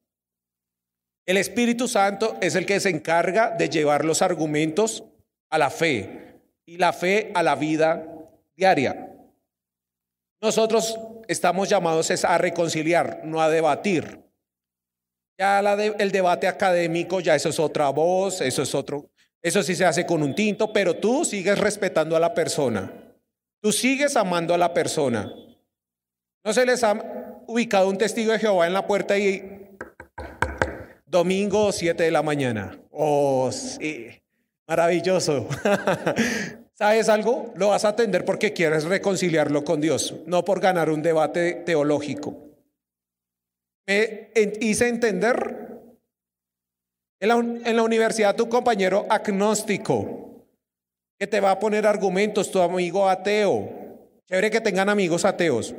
El 1.25 1.37
Espíritu 1.37 1.87
Santo 1.87 2.37
es 2.41 2.55
el 2.55 2.65
que 2.65 2.79
se 2.79 2.89
encarga 2.89 3.51
de 3.51 3.69
llevar 3.69 4.03
los 4.03 4.21
argumentos 4.21 5.03
a 5.49 5.57
la 5.57 5.69
fe 5.69 6.41
y 6.65 6.77
la 6.77 6.91
fe 6.91 7.31
a 7.33 7.43
la 7.43 7.55
vida 7.55 8.05
diaria. 8.55 9.09
Nosotros 10.41 10.99
estamos 11.27 11.69
llamados 11.69 12.25
a 12.25 12.37
reconciliar, 12.37 13.21
no 13.23 13.41
a 13.41 13.49
debatir. 13.49 14.22
El 15.99 16.11
debate 16.11 16.47
académico, 16.47 17.19
ya 17.19 17.35
eso 17.35 17.49
es 17.49 17.59
otra 17.59 17.89
voz, 17.89 18.41
eso 18.41 18.61
es 18.61 18.73
otro, 18.73 19.09
eso 19.41 19.61
sí 19.61 19.75
se 19.75 19.85
hace 19.85 20.05
con 20.05 20.23
un 20.23 20.33
tinto, 20.33 20.71
pero 20.71 20.95
tú 20.95 21.25
sigues 21.25 21.57
respetando 21.57 22.15
a 22.15 22.19
la 22.19 22.33
persona. 22.33 22.91
Tú 23.61 23.71
sigues 23.71 24.15
amando 24.15 24.53
a 24.53 24.57
la 24.57 24.73
persona. 24.73 25.33
¿No 26.45 26.53
se 26.53 26.65
les 26.65 26.83
ha 26.83 27.41
ubicado 27.47 27.89
un 27.89 27.97
testigo 27.97 28.31
de 28.31 28.39
Jehová 28.39 28.67
en 28.67 28.73
la 28.73 28.85
puerta 28.87 29.17
y 29.17 29.69
domingo 31.05 31.71
7 31.71 32.03
de 32.03 32.11
la 32.11 32.21
mañana? 32.21 32.77
Oh, 32.91 33.49
sí, 33.51 34.07
maravilloso. 34.67 35.47
¿Sabes 36.73 37.07
algo? 37.07 37.53
Lo 37.55 37.69
vas 37.69 37.85
a 37.85 37.89
atender 37.89 38.25
porque 38.25 38.51
quieres 38.51 38.83
reconciliarlo 38.83 39.63
con 39.63 39.79
Dios, 39.79 40.15
no 40.25 40.43
por 40.43 40.59
ganar 40.59 40.89
un 40.89 41.01
debate 41.01 41.53
teológico. 41.65 42.42
Me 43.85 44.31
hice 44.61 44.87
entender 44.87 45.63
en 47.19 47.75
la, 47.77 47.83
universidad 47.83 48.35
tu 48.35 48.49
compañero 48.49 49.05
agnóstico 49.09 50.45
que 51.17 51.25
te 51.25 51.39
va 51.39 51.51
a 51.51 51.59
poner 51.59 51.87
argumentos, 51.87 52.51
tu 52.51 52.59
amigo 52.59 53.07
ateo. 53.07 53.69
Chévere 54.27 54.51
que 54.51 54.59
tengan 54.59 54.89
amigos 54.89 55.23
ateos. 55.23 55.73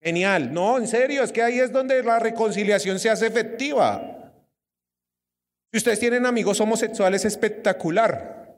Genial. 0.00 0.52
No, 0.52 0.78
en 0.78 0.86
serio, 0.86 1.24
es 1.24 1.32
que 1.32 1.42
ahí 1.42 1.58
es 1.58 1.72
donde 1.72 2.00
la 2.04 2.20
reconciliación 2.20 3.00
se 3.00 3.10
hace 3.10 3.26
efectiva. 3.26 4.32
Si 5.72 5.78
ustedes 5.78 5.98
tienen 5.98 6.26
amigos 6.26 6.60
homosexuales, 6.60 7.24
espectacular. 7.24 8.56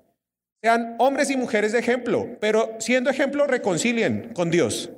Sean 0.63 0.97
hombres 0.99 1.31
y 1.31 1.39
mujeres 1.39 1.73
de 1.73 1.79
ejemplo, 1.79 2.37
pero 2.39 2.77
siendo 2.81 3.09
ejemplo, 3.09 3.47
reconcilien 3.47 4.35
con 4.35 4.51
Dios. 4.51 4.91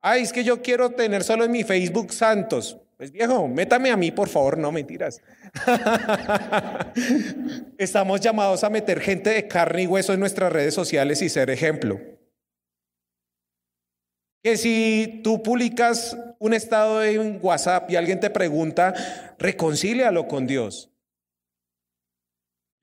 Ay, 0.00 0.22
es 0.22 0.32
que 0.32 0.44
yo 0.44 0.62
quiero 0.62 0.90
tener 0.90 1.24
solo 1.24 1.44
en 1.44 1.50
mi 1.50 1.64
Facebook 1.64 2.12
santos. 2.12 2.78
Pues 2.96 3.12
viejo, 3.12 3.46
métame 3.46 3.90
a 3.90 3.96
mí, 3.96 4.10
por 4.10 4.28
favor, 4.28 4.56
no 4.56 4.72
mentiras. 4.72 5.20
Estamos 7.78 8.20
llamados 8.20 8.64
a 8.64 8.70
meter 8.70 9.00
gente 9.00 9.30
de 9.30 9.46
carne 9.46 9.82
y 9.82 9.86
hueso 9.86 10.14
en 10.14 10.20
nuestras 10.20 10.50
redes 10.50 10.72
sociales 10.72 11.20
y 11.20 11.28
ser 11.28 11.50
ejemplo. 11.50 12.00
Que 14.42 14.56
si 14.56 15.20
tú 15.22 15.42
publicas 15.42 16.16
un 16.38 16.54
estado 16.54 17.04
en 17.04 17.38
WhatsApp 17.42 17.90
y 17.90 17.96
alguien 17.96 18.20
te 18.20 18.30
pregunta, 18.30 18.94
reconcílialo 19.38 20.26
con 20.26 20.46
Dios. 20.46 20.90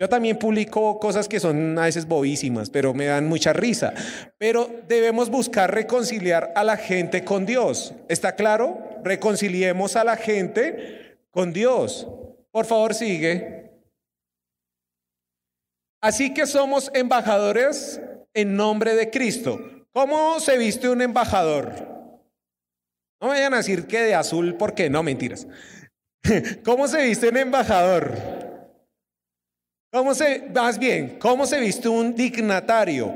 Yo 0.04 0.10
también 0.10 0.38
publico 0.38 1.00
cosas 1.00 1.30
que 1.30 1.40
son 1.40 1.80
a 1.80 1.84
veces 1.84 2.10
bobísimas, 2.10 2.70
pero 2.70 2.94
me 2.94 3.06
dan 3.06 3.26
mucha 3.26 3.54
risa. 3.54 3.94
Pero 4.38 4.70
debemos 4.86 5.30
buscar 5.30 5.74
reconciliar 5.74 6.52
a 6.58 6.66
la 6.66 6.76
gente 6.76 7.24
con 7.24 7.46
Dios. 7.46 7.94
¿Está 8.10 8.36
claro? 8.36 9.00
Reconciliemos 9.02 9.96
a 9.96 10.04
la 10.04 10.18
gente 10.18 11.20
con 11.32 11.54
Dios. 11.54 12.06
Por 12.52 12.66
favor, 12.66 12.94
sigue. 12.94 13.72
Así 16.02 16.34
que 16.34 16.48
somos 16.48 16.92
embajadores 16.94 18.02
en 18.34 18.58
nombre 18.58 18.96
de 18.96 19.10
Cristo. 19.10 19.58
¿Cómo 19.94 20.42
se 20.42 20.58
viste 20.58 20.90
un 20.90 21.02
embajador? 21.02 21.72
No 23.22 23.30
vayan 23.30 23.54
a 23.54 23.58
decir 23.58 23.88
que 23.88 24.02
de 24.02 24.16
azul, 24.16 24.58
porque 24.60 24.90
no, 24.90 25.02
mentiras. 25.02 25.48
¿Cómo 26.66 26.90
se 26.90 27.06
viste 27.06 27.30
un 27.30 27.38
embajador? 27.38 28.52
¿Cómo 29.94 30.16
se, 30.16 30.50
más 30.50 30.80
bien, 30.80 31.20
cómo 31.20 31.46
se 31.46 31.60
viste 31.60 31.88
un 31.88 32.16
dignatario? 32.16 33.14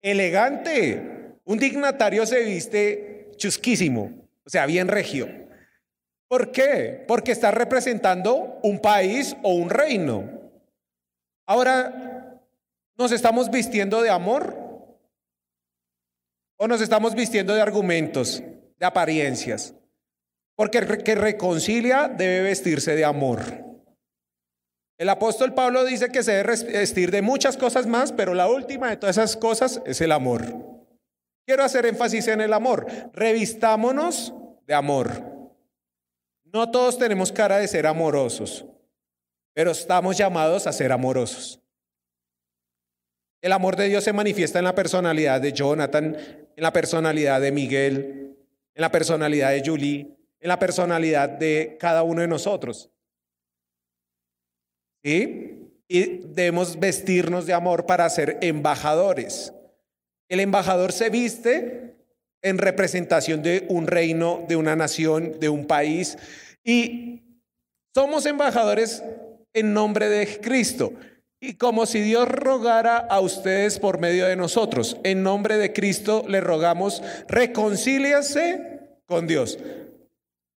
Elegante. 0.00 1.40
Un 1.46 1.58
dignatario 1.58 2.24
se 2.26 2.44
viste 2.44 3.32
chusquísimo, 3.36 4.08
o 4.46 4.48
sea, 4.48 4.66
bien 4.66 4.86
regio. 4.86 5.28
¿Por 6.28 6.52
qué? 6.52 7.04
Porque 7.08 7.32
está 7.32 7.50
representando 7.50 8.60
un 8.62 8.78
país 8.78 9.36
o 9.42 9.52
un 9.52 9.68
reino. 9.68 10.52
Ahora, 11.44 12.40
¿nos 12.96 13.10
estamos 13.10 13.50
vistiendo 13.50 14.00
de 14.00 14.10
amor? 14.10 14.56
¿O 16.56 16.68
nos 16.68 16.82
estamos 16.82 17.16
vistiendo 17.16 17.52
de 17.52 17.62
argumentos, 17.62 18.44
de 18.78 18.86
apariencias? 18.86 19.74
Porque 20.54 20.78
el 20.78 21.02
que 21.02 21.16
reconcilia 21.16 22.06
debe 22.06 22.42
vestirse 22.42 22.94
de 22.94 23.04
amor. 23.04 23.73
El 24.96 25.08
apóstol 25.08 25.54
Pablo 25.54 25.84
dice 25.84 26.10
que 26.10 26.22
se 26.22 26.32
debe 26.32 26.56
vestir 26.72 27.10
de 27.10 27.20
muchas 27.20 27.56
cosas 27.56 27.86
más, 27.86 28.12
pero 28.12 28.32
la 28.32 28.48
última 28.48 28.90
de 28.90 28.96
todas 28.96 29.18
esas 29.18 29.36
cosas 29.36 29.82
es 29.84 30.00
el 30.00 30.12
amor. 30.12 30.42
Quiero 31.46 31.64
hacer 31.64 31.84
énfasis 31.86 32.28
en 32.28 32.40
el 32.40 32.52
amor. 32.52 32.86
Revistámonos 33.12 34.32
de 34.66 34.74
amor. 34.74 35.10
No 36.44 36.70
todos 36.70 36.96
tenemos 36.96 37.32
cara 37.32 37.58
de 37.58 37.66
ser 37.66 37.86
amorosos, 37.86 38.64
pero 39.52 39.72
estamos 39.72 40.16
llamados 40.16 40.66
a 40.68 40.72
ser 40.72 40.92
amorosos. 40.92 41.60
El 43.42 43.52
amor 43.52 43.76
de 43.76 43.88
Dios 43.88 44.04
se 44.04 44.12
manifiesta 44.12 44.60
en 44.60 44.64
la 44.64 44.74
personalidad 44.74 45.40
de 45.40 45.52
Jonathan, 45.52 46.16
en 46.56 46.62
la 46.62 46.72
personalidad 46.72 47.40
de 47.40 47.52
Miguel, 47.52 48.36
en 48.74 48.80
la 48.80 48.90
personalidad 48.90 49.50
de 49.50 49.62
Julie, 49.66 50.16
en 50.40 50.48
la 50.48 50.58
personalidad 50.58 51.28
de 51.28 51.76
cada 51.78 52.04
uno 52.04 52.20
de 52.20 52.28
nosotros. 52.28 52.90
Y 55.04 55.50
debemos 55.88 56.80
vestirnos 56.80 57.46
de 57.46 57.52
amor 57.52 57.86
para 57.86 58.08
ser 58.08 58.38
embajadores. 58.40 59.52
El 60.28 60.40
embajador 60.40 60.92
se 60.92 61.10
viste 61.10 61.94
en 62.42 62.58
representación 62.58 63.42
de 63.42 63.66
un 63.68 63.86
reino, 63.86 64.44
de 64.48 64.56
una 64.56 64.74
nación, 64.74 65.38
de 65.38 65.48
un 65.48 65.66
país. 65.66 66.16
Y 66.64 67.22
somos 67.94 68.26
embajadores 68.26 69.04
en 69.52 69.74
nombre 69.74 70.08
de 70.08 70.40
Cristo. 70.40 70.92
Y 71.40 71.54
como 71.54 71.84
si 71.84 72.00
Dios 72.00 72.26
rogara 72.26 72.96
a 72.96 73.20
ustedes 73.20 73.78
por 73.78 73.98
medio 73.98 74.26
de 74.26 74.36
nosotros, 74.36 74.96
en 75.04 75.22
nombre 75.22 75.58
de 75.58 75.74
Cristo 75.74 76.24
le 76.26 76.40
rogamos, 76.40 77.02
reconcíliase 77.28 78.80
con 79.04 79.26
Dios. 79.26 79.58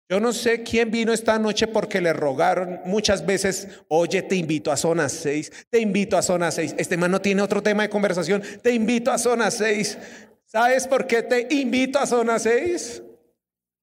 Yo 0.10 0.22
no 0.22 0.32
sé 0.32 0.64
quién 0.64 0.90
vino 0.90 1.12
esta 1.12 1.38
noche 1.38 1.68
porque 1.68 2.00
le 2.00 2.14
rogaron 2.14 2.80
muchas 2.86 3.26
veces, 3.26 3.68
oye, 3.90 4.22
te 4.22 4.36
invito 4.36 4.72
a 4.72 4.78
zona 4.78 5.10
6, 5.10 5.68
te 5.70 5.80
invito 5.80 6.18
a 6.18 6.22
zona 6.22 6.50
6. 6.50 6.76
Este 6.78 6.96
man 6.96 7.12
no 7.12 7.20
tiene 7.20 7.42
otro 7.42 7.62
tema 7.62 7.84
de 7.84 7.90
conversación, 7.90 8.42
te 8.62 8.72
invito 8.72 9.12
a 9.12 9.18
zona 9.18 9.52
6. 9.52 9.98
¿Sabes 10.46 10.88
por 10.88 11.08
qué 11.08 11.24
te 11.24 11.54
invito 11.54 12.00
a 12.00 12.08
zona 12.08 12.40
6? 12.40 13.04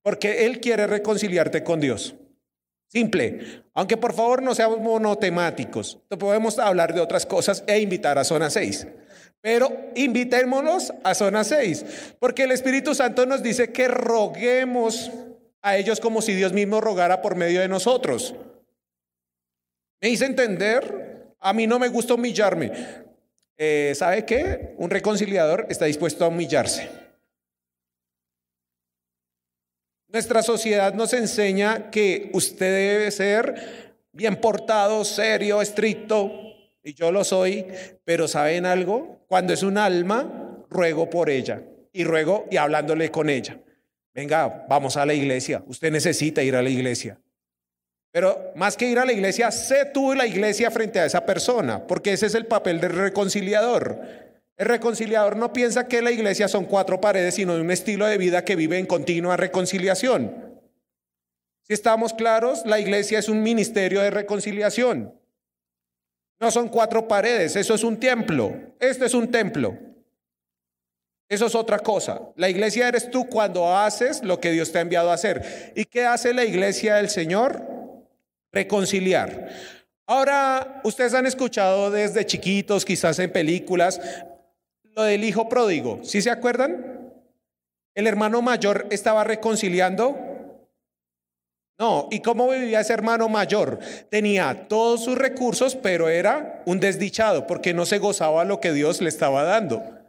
Porque 0.02 0.46
Él 0.46 0.60
quiere 0.60 0.86
reconciliarte 0.86 1.62
con 1.62 1.78
Dios. 1.78 2.14
Simple. 2.88 3.64
Aunque 3.74 3.98
por 3.98 4.14
favor 4.14 4.42
no 4.42 4.54
seamos 4.54 4.80
monotemáticos. 4.80 5.98
Podemos 6.18 6.58
hablar 6.58 6.94
de 6.94 7.00
otras 7.00 7.26
cosas 7.26 7.64
e 7.66 7.80
invitar 7.80 8.18
a 8.18 8.24
zona 8.24 8.48
6. 8.48 8.86
Pero 9.42 9.70
invitémonos 9.94 10.94
a 11.02 11.14
zona 11.14 11.44
6. 11.44 11.84
Porque 12.18 12.44
el 12.44 12.52
Espíritu 12.52 12.94
Santo 12.94 13.26
nos 13.26 13.42
dice 13.42 13.72
que 13.72 13.88
roguemos 13.88 15.10
a 15.64 15.78
ellos 15.78 15.98
como 15.98 16.20
si 16.20 16.34
Dios 16.34 16.52
mismo 16.52 16.78
rogara 16.82 17.22
por 17.22 17.36
medio 17.36 17.62
de 17.62 17.68
nosotros. 17.68 18.34
¿Me 20.02 20.10
hice 20.10 20.26
entender? 20.26 21.34
A 21.40 21.54
mí 21.54 21.66
no 21.66 21.78
me 21.78 21.88
gusta 21.88 22.12
humillarme. 22.12 22.70
Eh, 23.56 23.94
¿Sabe 23.96 24.26
qué? 24.26 24.74
Un 24.76 24.90
reconciliador 24.90 25.66
está 25.70 25.86
dispuesto 25.86 26.26
a 26.26 26.28
humillarse. 26.28 26.90
Nuestra 30.08 30.42
sociedad 30.42 30.92
nos 30.92 31.14
enseña 31.14 31.90
que 31.90 32.30
usted 32.34 32.70
debe 32.70 33.10
ser 33.10 34.04
bien 34.12 34.36
portado, 34.36 35.02
serio, 35.02 35.62
estricto, 35.62 36.30
y 36.82 36.92
yo 36.92 37.10
lo 37.10 37.24
soy, 37.24 37.66
pero 38.04 38.28
¿saben 38.28 38.66
algo? 38.66 39.24
Cuando 39.28 39.54
es 39.54 39.62
un 39.62 39.78
alma, 39.78 40.62
ruego 40.68 41.08
por 41.08 41.30
ella, 41.30 41.62
y 41.90 42.04
ruego 42.04 42.46
y 42.50 42.58
hablándole 42.58 43.10
con 43.10 43.30
ella. 43.30 43.63
Venga, 44.14 44.64
vamos 44.68 44.96
a 44.96 45.04
la 45.04 45.12
iglesia. 45.12 45.62
Usted 45.66 45.90
necesita 45.90 46.42
ir 46.42 46.54
a 46.54 46.62
la 46.62 46.70
iglesia. 46.70 47.18
Pero 48.12 48.52
más 48.54 48.76
que 48.76 48.88
ir 48.88 48.98
a 49.00 49.04
la 49.04 49.12
iglesia, 49.12 49.50
sé 49.50 49.86
tú 49.92 50.14
la 50.14 50.24
iglesia 50.24 50.70
frente 50.70 51.00
a 51.00 51.04
esa 51.04 51.26
persona, 51.26 51.84
porque 51.84 52.12
ese 52.12 52.26
es 52.26 52.36
el 52.36 52.46
papel 52.46 52.80
del 52.80 52.92
reconciliador. 52.92 54.00
El 54.56 54.66
reconciliador 54.66 55.36
no 55.36 55.52
piensa 55.52 55.88
que 55.88 56.00
la 56.00 56.12
iglesia 56.12 56.46
son 56.46 56.66
cuatro 56.66 57.00
paredes, 57.00 57.34
sino 57.34 57.56
un 57.56 57.72
estilo 57.72 58.06
de 58.06 58.16
vida 58.16 58.44
que 58.44 58.54
vive 58.54 58.78
en 58.78 58.86
continua 58.86 59.36
reconciliación. 59.36 60.32
Si 61.62 61.72
estamos 61.72 62.14
claros, 62.14 62.64
la 62.66 62.78
iglesia 62.78 63.18
es 63.18 63.28
un 63.28 63.42
ministerio 63.42 64.00
de 64.00 64.10
reconciliación. 64.10 65.18
No 66.38 66.52
son 66.52 66.68
cuatro 66.68 67.08
paredes, 67.08 67.56
eso 67.56 67.74
es 67.74 67.82
un 67.82 67.98
templo. 67.98 68.54
Este 68.78 69.06
es 69.06 69.14
un 69.14 69.28
templo. 69.32 69.76
Eso 71.28 71.46
es 71.46 71.54
otra 71.54 71.78
cosa. 71.78 72.20
La 72.36 72.48
iglesia 72.48 72.88
eres 72.88 73.10
tú 73.10 73.26
cuando 73.28 73.76
haces 73.76 74.22
lo 74.22 74.40
que 74.40 74.50
Dios 74.50 74.70
te 74.70 74.78
ha 74.78 74.82
enviado 74.82 75.10
a 75.10 75.14
hacer. 75.14 75.72
¿Y 75.74 75.86
qué 75.86 76.04
hace 76.04 76.34
la 76.34 76.44
iglesia 76.44 76.96
del 76.96 77.08
Señor? 77.08 77.62
Reconciliar. 78.52 79.48
Ahora, 80.06 80.82
ustedes 80.84 81.14
han 81.14 81.26
escuchado 81.26 81.90
desde 81.90 82.26
chiquitos, 82.26 82.84
quizás 82.84 83.18
en 83.18 83.32
películas, 83.32 84.00
lo 84.82 85.02
del 85.02 85.24
hijo 85.24 85.48
pródigo. 85.48 86.00
¿Sí 86.02 86.20
se 86.20 86.30
acuerdan? 86.30 87.12
El 87.94 88.06
hermano 88.06 88.42
mayor 88.42 88.86
estaba 88.90 89.24
reconciliando. 89.24 90.18
No, 91.78 92.08
¿y 92.10 92.20
cómo 92.20 92.48
vivía 92.48 92.80
ese 92.80 92.92
hermano 92.92 93.28
mayor? 93.28 93.78
Tenía 94.10 94.68
todos 94.68 95.02
sus 95.02 95.16
recursos, 95.16 95.74
pero 95.74 96.08
era 96.08 96.62
un 96.66 96.80
desdichado 96.80 97.46
porque 97.46 97.74
no 97.74 97.86
se 97.86 97.98
gozaba 97.98 98.44
lo 98.44 98.60
que 98.60 98.72
Dios 98.72 99.00
le 99.00 99.08
estaba 99.08 99.42
dando. 99.42 100.03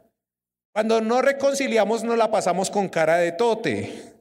Cuando 0.76 1.00
no 1.00 1.22
reconciliamos 1.22 2.04
nos 2.04 2.18
la 2.18 2.30
pasamos 2.30 2.70
con 2.70 2.90
cara 2.90 3.16
de 3.16 3.32
tote. 3.32 4.12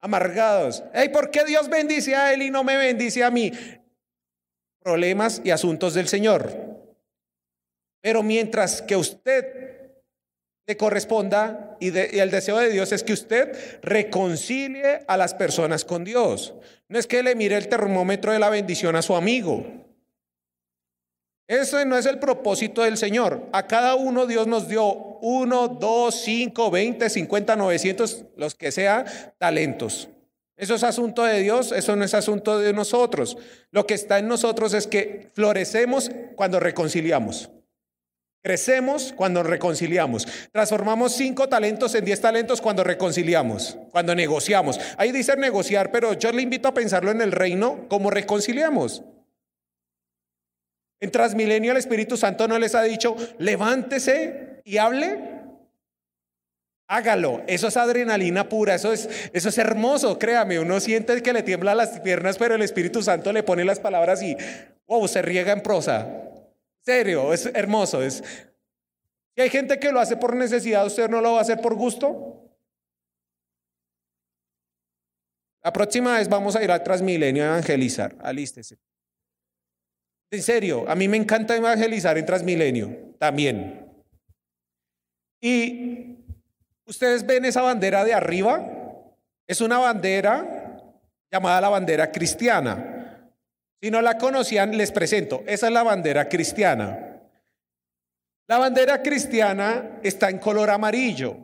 Amargados. 0.00 0.84
Hey, 0.94 1.08
¿por 1.08 1.32
qué 1.32 1.44
Dios 1.44 1.68
bendice 1.68 2.14
a 2.14 2.32
él 2.32 2.42
y 2.42 2.50
no 2.52 2.62
me 2.62 2.76
bendice 2.76 3.24
a 3.24 3.32
mí? 3.32 3.50
Problemas 4.78 5.42
y 5.42 5.50
asuntos 5.50 5.94
del 5.94 6.06
Señor. 6.06 6.52
Pero 8.00 8.22
mientras 8.22 8.80
que 8.80 8.94
usted 8.94 9.90
le 10.68 10.76
corresponda 10.76 11.76
y, 11.80 11.88
y, 11.88 12.20
el 12.20 12.30
deseo 12.30 12.58
de 12.58 12.70
Dios 12.70 12.92
es 12.92 13.02
que 13.02 13.14
usted 13.14 13.80
reconcilie 13.82 15.00
a 15.08 15.16
las 15.16 15.34
personas 15.34 15.84
con 15.84 16.04
Dios. 16.04 16.54
No 16.86 16.96
es 16.96 17.08
que 17.08 17.24
le 17.24 17.34
mire 17.34 17.56
el 17.56 17.66
termómetro 17.66 18.32
de 18.32 18.38
la 18.38 18.50
bendición 18.50 18.94
a 18.94 19.02
su 19.02 19.16
amigo. 19.16 19.66
Ese 21.50 21.84
no 21.84 21.98
es 21.98 22.06
el 22.06 22.20
propósito 22.20 22.82
del 22.82 22.96
Señor. 22.96 23.48
A 23.52 23.66
cada 23.66 23.96
uno 23.96 24.26
Dios 24.26 24.46
nos 24.46 24.68
dio 24.68 24.84
uno, 25.20 25.66
dos, 25.66 26.14
cinco, 26.14 26.70
veinte, 26.70 27.10
cincuenta, 27.10 27.56
novecientos, 27.56 28.24
los 28.36 28.54
que 28.54 28.70
sea, 28.70 29.04
talentos. 29.36 30.08
Eso 30.56 30.76
es 30.76 30.84
asunto 30.84 31.24
de 31.24 31.40
Dios, 31.40 31.72
eso 31.72 31.96
no 31.96 32.04
es 32.04 32.14
asunto 32.14 32.60
de 32.60 32.72
nosotros. 32.72 33.36
Lo 33.72 33.84
que 33.84 33.94
está 33.94 34.20
en 34.20 34.28
nosotros 34.28 34.74
es 34.74 34.86
que 34.86 35.28
florecemos 35.34 36.12
cuando 36.36 36.60
reconciliamos. 36.60 37.50
Crecemos 38.44 39.12
cuando 39.16 39.42
reconciliamos. 39.42 40.28
Transformamos 40.52 41.14
cinco 41.14 41.48
talentos 41.48 41.96
en 41.96 42.04
diez 42.04 42.20
talentos 42.20 42.60
cuando 42.60 42.84
reconciliamos, 42.84 43.76
cuando 43.90 44.14
negociamos. 44.14 44.78
Ahí 44.96 45.10
dice 45.10 45.34
negociar, 45.36 45.90
pero 45.90 46.12
yo 46.12 46.30
le 46.30 46.42
invito 46.42 46.68
a 46.68 46.74
pensarlo 46.74 47.10
en 47.10 47.20
el 47.20 47.32
reino 47.32 47.88
como 47.88 48.08
reconciliamos. 48.08 49.02
En 51.00 51.10
Transmilenio 51.10 51.72
el 51.72 51.78
Espíritu 51.78 52.16
Santo 52.16 52.46
no 52.46 52.58
les 52.58 52.74
ha 52.74 52.82
dicho, 52.82 53.16
levántese 53.38 54.60
y 54.64 54.76
hable. 54.76 55.40
Hágalo, 56.88 57.42
eso 57.46 57.68
es 57.68 57.76
adrenalina 57.76 58.48
pura, 58.48 58.74
eso 58.74 58.92
es, 58.92 59.08
eso 59.32 59.48
es 59.48 59.58
hermoso, 59.58 60.18
créame, 60.18 60.58
uno 60.58 60.80
siente 60.80 61.22
que 61.22 61.32
le 61.32 61.44
tiembla 61.44 61.74
las 61.74 62.00
piernas, 62.00 62.36
pero 62.36 62.56
el 62.56 62.62
Espíritu 62.62 63.00
Santo 63.00 63.32
le 63.32 63.44
pone 63.44 63.64
las 63.64 63.78
palabras 63.78 64.22
y, 64.22 64.36
wow, 64.88 65.06
se 65.06 65.22
riega 65.22 65.52
en 65.52 65.62
prosa. 65.62 66.08
Serio, 66.84 67.32
es 67.32 67.46
hermoso. 67.46 68.02
Es... 68.02 68.22
Si 69.36 69.40
hay 69.40 69.50
gente 69.50 69.78
que 69.78 69.92
lo 69.92 70.00
hace 70.00 70.16
por 70.16 70.34
necesidad, 70.34 70.84
¿usted 70.84 71.08
no 71.08 71.20
lo 71.20 71.32
va 71.32 71.38
a 71.38 71.42
hacer 71.42 71.60
por 71.60 71.74
gusto? 71.74 72.50
La 75.62 75.72
próxima 75.72 76.18
vez 76.18 76.28
vamos 76.28 76.56
a 76.56 76.64
ir 76.64 76.72
a 76.72 76.82
Transmilenio 76.82 77.44
a 77.44 77.46
evangelizar, 77.48 78.16
alístese. 78.20 78.78
En 80.30 80.42
serio, 80.42 80.84
a 80.88 80.94
mí 80.94 81.08
me 81.08 81.16
encanta 81.16 81.56
evangelizar 81.56 82.16
en 82.16 82.26
Transmilenio, 82.26 83.14
también. 83.18 83.84
Y 85.40 86.18
ustedes 86.86 87.26
ven 87.26 87.44
esa 87.44 87.62
bandera 87.62 88.04
de 88.04 88.14
arriba, 88.14 88.64
es 89.46 89.60
una 89.60 89.78
bandera 89.78 90.80
llamada 91.32 91.60
la 91.60 91.68
bandera 91.68 92.12
cristiana. 92.12 93.28
Si 93.82 93.90
no 93.90 94.00
la 94.02 94.18
conocían, 94.18 94.76
les 94.76 94.92
presento, 94.92 95.42
esa 95.46 95.66
es 95.66 95.72
la 95.72 95.82
bandera 95.82 96.28
cristiana. 96.28 97.20
La 98.46 98.58
bandera 98.58 99.02
cristiana 99.02 100.00
está 100.02 100.28
en 100.28 100.38
color 100.38 100.70
amarillo, 100.70 101.36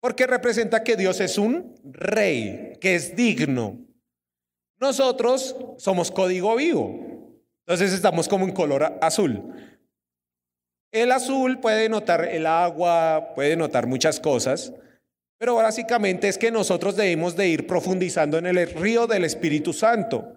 porque 0.00 0.26
representa 0.26 0.84
que 0.84 0.96
Dios 0.96 1.20
es 1.20 1.36
un 1.36 1.74
rey, 1.84 2.74
que 2.80 2.94
es 2.94 3.16
digno. 3.16 3.78
Nosotros 4.78 5.56
somos 5.78 6.10
código 6.10 6.54
vivo. 6.56 7.13
Entonces 7.66 7.92
estamos 7.92 8.28
como 8.28 8.44
en 8.44 8.52
color 8.52 8.98
azul. 9.00 9.42
El 10.92 11.10
azul 11.10 11.58
puede 11.58 11.88
notar 11.88 12.24
el 12.24 12.46
agua, 12.46 13.32
puede 13.34 13.56
notar 13.56 13.86
muchas 13.86 14.20
cosas, 14.20 14.72
pero 15.38 15.56
básicamente 15.56 16.28
es 16.28 16.38
que 16.38 16.50
nosotros 16.50 16.94
debemos 16.94 17.34
de 17.36 17.48
ir 17.48 17.66
profundizando 17.66 18.38
en 18.38 18.46
el 18.46 18.70
río 18.74 19.06
del 19.06 19.24
Espíritu 19.24 19.72
Santo. 19.72 20.36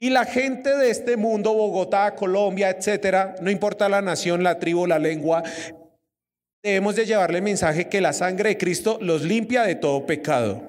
Y 0.00 0.10
la 0.10 0.24
gente 0.24 0.76
de 0.76 0.90
este 0.90 1.16
mundo, 1.16 1.54
Bogotá, 1.54 2.14
Colombia, 2.14 2.70
etcétera, 2.70 3.36
no 3.40 3.50
importa 3.50 3.88
la 3.88 4.00
nación, 4.00 4.42
la 4.42 4.58
tribu, 4.58 4.86
la 4.86 4.98
lengua, 4.98 5.42
debemos 6.62 6.96
de 6.96 7.06
llevarle 7.06 7.38
el 7.38 7.44
mensaje 7.44 7.88
que 7.88 8.00
la 8.00 8.12
sangre 8.12 8.50
de 8.50 8.58
Cristo 8.58 8.98
los 9.00 9.22
limpia 9.22 9.62
de 9.62 9.74
todo 9.74 10.06
pecado. 10.06 10.62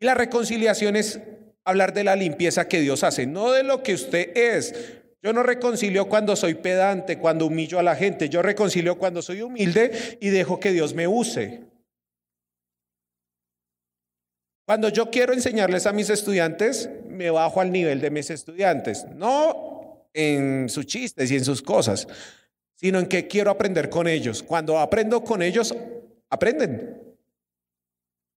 Y 0.00 0.06
la 0.06 0.14
reconciliación 0.14 0.96
es 0.96 1.20
hablar 1.64 1.94
de 1.94 2.04
la 2.04 2.16
limpieza 2.16 2.68
que 2.68 2.80
Dios 2.80 3.02
hace, 3.02 3.26
no 3.26 3.52
de 3.52 3.62
lo 3.62 3.82
que 3.82 3.94
usted 3.94 4.36
es. 4.36 4.74
Yo 5.22 5.32
no 5.32 5.42
reconcilio 5.42 6.08
cuando 6.08 6.36
soy 6.36 6.54
pedante, 6.54 7.18
cuando 7.18 7.46
humillo 7.46 7.78
a 7.78 7.82
la 7.82 7.96
gente. 7.96 8.28
Yo 8.28 8.42
reconcilio 8.42 8.98
cuando 8.98 9.22
soy 9.22 9.40
humilde 9.40 10.18
y 10.20 10.28
dejo 10.28 10.60
que 10.60 10.72
Dios 10.72 10.92
me 10.92 11.08
use. 11.08 11.64
Cuando 14.66 14.88
yo 14.90 15.10
quiero 15.10 15.32
enseñarles 15.32 15.86
a 15.86 15.92
mis 15.92 16.10
estudiantes, 16.10 16.90
me 17.06 17.30
bajo 17.30 17.60
al 17.60 17.72
nivel 17.72 18.00
de 18.00 18.10
mis 18.10 18.30
estudiantes. 18.30 19.06
No 19.14 20.08
en 20.12 20.68
sus 20.68 20.86
chistes 20.86 21.30
y 21.30 21.36
en 21.36 21.44
sus 21.44 21.62
cosas, 21.62 22.06
sino 22.74 22.98
en 22.98 23.06
que 23.06 23.26
quiero 23.26 23.50
aprender 23.50 23.88
con 23.88 24.06
ellos. 24.06 24.42
Cuando 24.42 24.78
aprendo 24.78 25.24
con 25.24 25.42
ellos, 25.42 25.74
aprenden. 26.28 27.03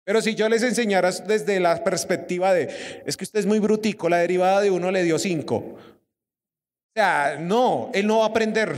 Pero 0.06 0.22
si 0.22 0.36
yo 0.36 0.48
les 0.48 0.62
enseñara 0.62 1.12
desde 1.12 1.60
la 1.60 1.84
perspectiva 1.84 2.54
de, 2.54 3.02
es 3.06 3.18
que 3.18 3.24
usted 3.24 3.40
es 3.40 3.48
muy 3.48 3.60
brutico, 3.60 4.08
la 4.08 4.20
derivada 4.20 4.62
de 4.62 4.70
uno 4.70 4.92
le 4.92 5.04
dio 5.04 5.18
cinco. 5.18 5.56
O 5.56 6.94
sea, 6.96 7.38
no, 7.40 7.90
él 7.94 8.06
no 8.06 8.20
va 8.20 8.26
a 8.26 8.30
aprender. 8.30 8.72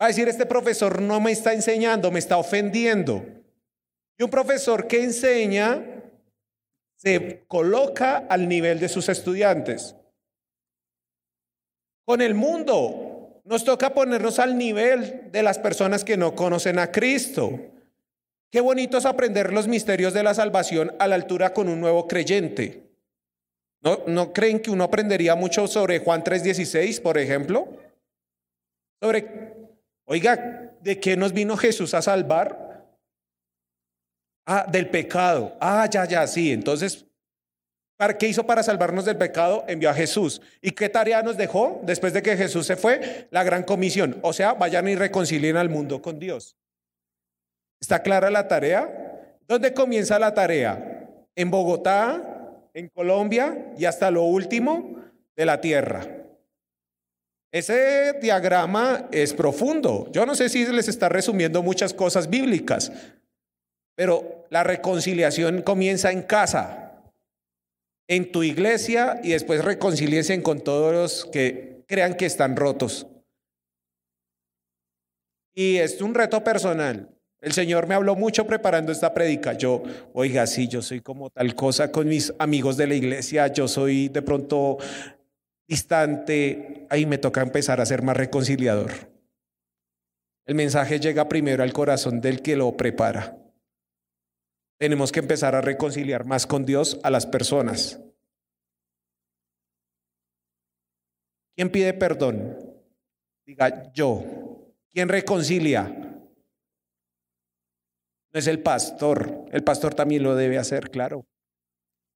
Va 0.00 0.06
a 0.06 0.08
decir, 0.08 0.28
este 0.28 0.44
profesor 0.44 1.00
no 1.00 1.20
me 1.20 1.30
está 1.30 1.52
enseñando, 1.52 2.10
me 2.10 2.18
está 2.18 2.36
ofendiendo. 2.36 3.24
Y 4.18 4.24
un 4.24 4.30
profesor 4.30 4.88
que 4.88 5.04
enseña 5.04 5.84
se 6.96 7.44
coloca 7.46 8.18
al 8.28 8.48
nivel 8.48 8.80
de 8.80 8.88
sus 8.88 9.08
estudiantes. 9.08 9.94
Con 12.04 12.20
el 12.20 12.34
mundo 12.34 13.40
nos 13.44 13.64
toca 13.64 13.94
ponernos 13.94 14.40
al 14.40 14.58
nivel 14.58 15.30
de 15.30 15.42
las 15.44 15.58
personas 15.58 16.04
que 16.04 16.16
no 16.16 16.34
conocen 16.34 16.80
a 16.80 16.90
Cristo. 16.90 17.77
Qué 18.50 18.60
bonito 18.60 18.96
es 18.96 19.04
aprender 19.04 19.52
los 19.52 19.68
misterios 19.68 20.14
de 20.14 20.22
la 20.22 20.34
salvación 20.34 20.94
a 20.98 21.06
la 21.06 21.16
altura 21.16 21.52
con 21.52 21.68
un 21.68 21.80
nuevo 21.80 22.08
creyente. 22.08 22.88
¿No, 23.80 24.02
¿No 24.06 24.32
creen 24.32 24.60
que 24.60 24.70
uno 24.70 24.84
aprendería 24.84 25.34
mucho 25.34 25.68
sobre 25.68 25.98
Juan 26.00 26.24
3:16, 26.24 27.00
por 27.00 27.18
ejemplo? 27.18 27.68
Sobre, 29.00 29.54
oiga, 30.04 30.74
¿de 30.80 30.98
qué 30.98 31.16
nos 31.16 31.32
vino 31.32 31.56
Jesús 31.56 31.94
a 31.94 32.02
salvar? 32.02 32.86
Ah, 34.46 34.66
del 34.66 34.88
pecado. 34.88 35.56
Ah, 35.60 35.86
ya, 35.90 36.06
ya, 36.06 36.26
sí. 36.26 36.52
Entonces, 36.52 37.04
¿para 37.98 38.16
qué 38.16 38.28
hizo 38.28 38.46
para 38.46 38.62
salvarnos 38.62 39.04
del 39.04 39.18
pecado? 39.18 39.64
Envió 39.68 39.90
a 39.90 39.94
Jesús. 39.94 40.40
¿Y 40.62 40.70
qué 40.70 40.88
tarea 40.88 41.22
nos 41.22 41.36
dejó 41.36 41.80
después 41.84 42.14
de 42.14 42.22
que 42.22 42.36
Jesús 42.36 42.66
se 42.66 42.76
fue? 42.76 43.28
La 43.30 43.44
gran 43.44 43.62
comisión. 43.62 44.18
O 44.22 44.32
sea, 44.32 44.54
vayan 44.54 44.88
y 44.88 44.96
reconcilien 44.96 45.58
al 45.58 45.68
mundo 45.68 46.00
con 46.00 46.18
Dios. 46.18 46.56
¿Está 47.80 48.02
clara 48.02 48.30
la 48.30 48.48
tarea? 48.48 49.36
¿Dónde 49.46 49.72
comienza 49.72 50.18
la 50.18 50.34
tarea? 50.34 51.08
En 51.34 51.50
Bogotá, 51.50 52.38
en 52.74 52.88
Colombia 52.88 53.72
y 53.78 53.84
hasta 53.84 54.10
lo 54.10 54.22
último 54.22 54.96
de 55.36 55.46
la 55.46 55.60
tierra. 55.60 56.06
Ese 57.50 58.18
diagrama 58.20 59.08
es 59.10 59.32
profundo. 59.32 60.08
Yo 60.12 60.26
no 60.26 60.34
sé 60.34 60.48
si 60.48 60.66
les 60.66 60.88
está 60.88 61.08
resumiendo 61.08 61.62
muchas 61.62 61.94
cosas 61.94 62.28
bíblicas, 62.28 62.92
pero 63.94 64.46
la 64.50 64.64
reconciliación 64.64 65.62
comienza 65.62 66.12
en 66.12 66.22
casa, 66.22 67.02
en 68.06 68.30
tu 68.30 68.42
iglesia 68.42 69.20
y 69.22 69.30
después 69.30 69.64
reconcilien 69.64 70.42
con 70.42 70.60
todos 70.60 70.92
los 70.92 71.24
que 71.32 71.84
crean 71.86 72.14
que 72.14 72.26
están 72.26 72.54
rotos. 72.54 73.06
Y 75.54 75.78
es 75.78 76.00
un 76.02 76.14
reto 76.14 76.44
personal. 76.44 77.17
El 77.40 77.52
Señor 77.52 77.86
me 77.86 77.94
habló 77.94 78.16
mucho 78.16 78.46
preparando 78.46 78.90
esta 78.90 79.14
prédica. 79.14 79.52
Yo, 79.52 79.82
oiga, 80.12 80.46
sí, 80.46 80.66
yo 80.66 80.82
soy 80.82 81.00
como 81.00 81.30
tal 81.30 81.54
cosa 81.54 81.92
con 81.92 82.08
mis 82.08 82.32
amigos 82.38 82.76
de 82.76 82.86
la 82.86 82.94
iglesia, 82.94 83.46
yo 83.48 83.68
soy 83.68 84.08
de 84.08 84.22
pronto 84.22 84.78
distante, 85.66 86.86
ahí 86.90 87.06
me 87.06 87.18
toca 87.18 87.42
empezar 87.42 87.80
a 87.80 87.86
ser 87.86 88.02
más 88.02 88.16
reconciliador. 88.16 88.90
El 90.46 90.54
mensaje 90.54 90.98
llega 90.98 91.28
primero 91.28 91.62
al 91.62 91.72
corazón 91.72 92.20
del 92.20 92.42
que 92.42 92.56
lo 92.56 92.76
prepara. 92.76 93.36
Tenemos 94.78 95.12
que 95.12 95.20
empezar 95.20 95.54
a 95.54 95.60
reconciliar 95.60 96.24
más 96.24 96.46
con 96.46 96.64
Dios 96.64 96.98
a 97.02 97.10
las 97.10 97.26
personas. 97.26 98.00
¿Quién 101.54 101.70
pide 101.70 101.92
perdón? 101.92 102.56
Diga 103.44 103.92
yo. 103.92 104.24
¿Quién 104.90 105.08
reconcilia? 105.08 106.17
Es 108.38 108.46
el 108.46 108.60
pastor, 108.60 109.46
el 109.50 109.64
pastor 109.64 109.94
también 109.94 110.22
lo 110.22 110.36
debe 110.36 110.58
hacer, 110.58 110.90
claro. 110.90 111.26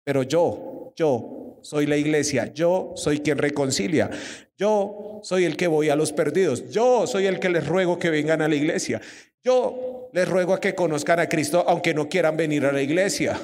Pero 0.03 0.23
yo, 0.23 0.91
yo 0.97 1.59
soy 1.61 1.85
la 1.85 1.95
iglesia, 1.95 2.51
yo 2.53 2.91
soy 2.97 3.21
quien 3.21 3.37
reconcilia, 3.37 4.09
yo 4.57 5.21
soy 5.23 5.45
el 5.45 5.55
que 5.55 5.67
voy 5.67 5.87
a 5.87 5.95
los 5.95 6.11
perdidos, 6.11 6.69
yo 6.69 7.07
soy 7.07 7.25
el 7.25 7.39
que 7.39 7.47
les 7.47 7.65
ruego 7.65 7.97
que 7.97 8.09
vengan 8.09 8.41
a 8.41 8.49
la 8.49 8.55
iglesia, 8.55 8.99
yo 9.41 10.09
les 10.11 10.27
ruego 10.27 10.53
a 10.53 10.59
que 10.59 10.75
conozcan 10.75 11.21
a 11.21 11.29
Cristo 11.29 11.63
aunque 11.65 11.93
no 11.93 12.09
quieran 12.09 12.35
venir 12.35 12.65
a 12.65 12.73
la 12.73 12.81
iglesia. 12.81 13.39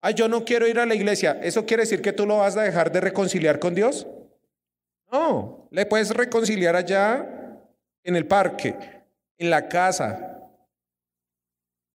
Ay, 0.00 0.14
yo 0.14 0.28
no 0.28 0.44
quiero 0.44 0.68
ir 0.68 0.78
a 0.78 0.86
la 0.86 0.94
iglesia. 0.94 1.40
¿Eso 1.42 1.66
quiere 1.66 1.82
decir 1.82 2.02
que 2.02 2.12
tú 2.12 2.24
lo 2.24 2.38
vas 2.38 2.56
a 2.56 2.62
dejar 2.62 2.92
de 2.92 3.00
reconciliar 3.00 3.58
con 3.58 3.74
Dios? 3.74 4.06
No, 5.10 5.66
le 5.72 5.86
puedes 5.86 6.10
reconciliar 6.10 6.76
allá 6.76 7.58
en 8.04 8.14
el 8.14 8.28
parque, 8.28 8.76
en 9.38 9.50
la 9.50 9.66
casa, 9.66 10.35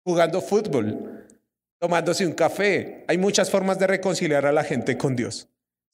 jugando 0.06 0.40
fútbol, 0.40 1.26
tomándose 1.80 2.24
un 2.24 2.32
café. 2.32 3.04
Hay 3.08 3.18
muchas 3.18 3.50
formas 3.50 3.76
de 3.80 3.88
reconciliar 3.88 4.46
a 4.46 4.52
la 4.52 4.62
gente 4.62 4.96
con 4.96 5.16
Dios. 5.16 5.48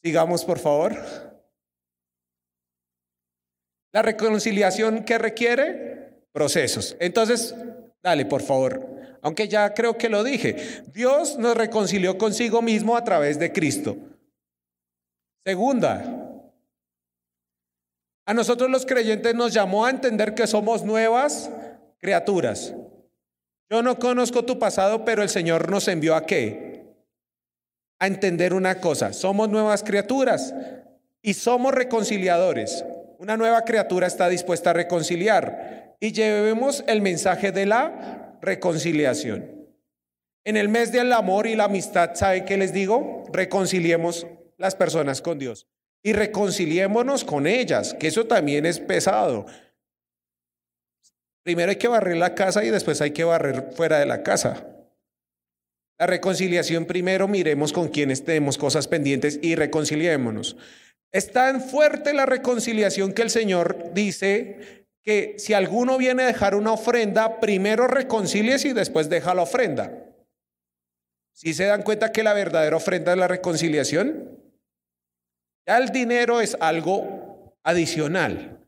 Sigamos, 0.05 0.45
por 0.45 0.59
favor. 0.59 0.95
La 3.91 4.03
reconciliación 4.03 5.05
que 5.05 5.17
requiere 5.17 6.27
procesos. 6.31 6.95
Entonces, 7.01 7.55
dale, 8.03 8.27
por 8.27 8.43
favor. 8.43 8.87
Aunque 9.23 9.49
ya 9.49 9.73
creo 9.73 9.97
que 9.97 10.11
lo 10.11 10.23
dije. 10.23 10.83
Dios 10.93 11.39
nos 11.39 11.57
reconcilió 11.57 12.19
consigo 12.19 12.61
mismo 12.61 12.99
a 12.99 13.05
través 13.05 13.39
de 13.39 13.51
Cristo. 13.51 13.97
Segunda, 15.43 16.43
a 18.27 18.35
nosotros 18.35 18.69
los 18.69 18.85
creyentes 18.85 19.35
nos 19.35 19.55
llamó 19.55 19.87
a 19.87 19.91
entender 19.91 20.35
que 20.35 20.47
somos 20.47 20.85
nuevas 20.85 21.51
criaturas. 21.99 22.75
Yo 23.73 23.83
no 23.83 23.99
conozco 23.99 24.45
tu 24.45 24.59
pasado, 24.59 25.03
pero 25.03 25.23
el 25.23 25.31
Señor 25.31 25.71
nos 25.71 25.89
envió 25.89 26.15
a 26.15 26.27
qué? 26.27 26.83
A 28.01 28.07
entender 28.07 28.53
una 28.53 28.83
cosa. 28.83 29.15
Somos 29.15 29.49
nuevas 29.49 29.83
criaturas 29.83 30.55
y 31.23 31.33
somos 31.33 31.73
reconciliadores. 31.73 32.85
Una 33.19 33.39
nueva 33.39 33.63
criatura 33.63 34.07
está 34.07 34.29
dispuesta 34.29 34.69
a 34.69 34.73
reconciliar 34.75 35.97
y 36.01 36.13
llevemos 36.13 36.85
el 36.87 37.01
mensaje 37.01 37.51
de 37.51 37.65
la 37.65 38.37
reconciliación. 38.43 39.71
En 40.45 40.59
el 40.59 40.69
mes 40.69 40.93
del 40.93 41.11
amor 41.11 41.47
y 41.47 41.57
la 41.57 41.65
amistad, 41.65 42.11
¿sabe 42.13 42.45
qué 42.45 42.59
les 42.59 42.75
digo? 42.75 43.25
Reconciliemos 43.33 44.27
las 44.59 44.77
personas 44.77 45.23
con 45.23 45.39
Dios 45.39 45.67
y 46.03 46.13
reconciliémonos 46.13 47.25
con 47.25 47.47
ellas, 47.47 47.95
que 47.95 48.09
eso 48.09 48.27
también 48.27 48.67
es 48.67 48.81
pesado. 48.81 49.47
Primero 51.43 51.71
hay 51.71 51.77
que 51.77 51.89
barrer 51.89 52.17
la 52.17 52.35
casa 52.35 52.65
y 52.65 52.71
después 52.71 53.01
hay 53.01 53.11
que 53.11 53.25
barrer 53.25 53.73
fuera 53.75 53.99
de 53.99 54.07
la 54.07 54.23
casa. 54.23 54.67
La 55.99 56.07
reconciliación 56.07 56.87
primero 56.87 57.29
miremos 57.29 57.73
con 57.73 57.89
quienes 57.89 58.25
tenemos 58.25 58.59
cosas 58.59 58.89
pendientes 58.89 59.39
y 59.43 59.55
reconciliémonos. 59.55 60.57
Es 61.13 61.31
tan 61.31 61.61
fuerte 61.61 62.15
la 62.15 62.27
reconciliación 62.27 63.13
que 63.13 63.23
el 63.23 63.31
Señor 63.31 63.93
dice 63.93 64.87
que 65.03 65.35
si 65.39 65.53
alguno 65.53 65.99
viene 65.99 66.23
a 66.23 66.27
dejar 66.27 66.55
una 66.55 66.73
ofrenda, 66.73 67.41
primero 67.41 67.87
reconcilies 67.87 68.65
y 68.65 68.73
después 68.73 69.09
deja 69.09 69.35
la 69.35 69.43
ofrenda. 69.43 69.93
Si 71.33 71.55
se 71.55 71.65
dan 71.65 71.83
cuenta 71.83 72.13
que 72.13 72.23
la 72.23 72.35
verdadera 72.35 72.77
ofrenda 72.77 73.13
es 73.13 73.19
la 73.19 73.29
reconciliación? 73.29 74.39
Ya 75.67 75.79
el 75.79 75.91
dinero 75.91 76.41
es 76.41 76.57
algo 76.61 77.55
adicional. 77.63 78.59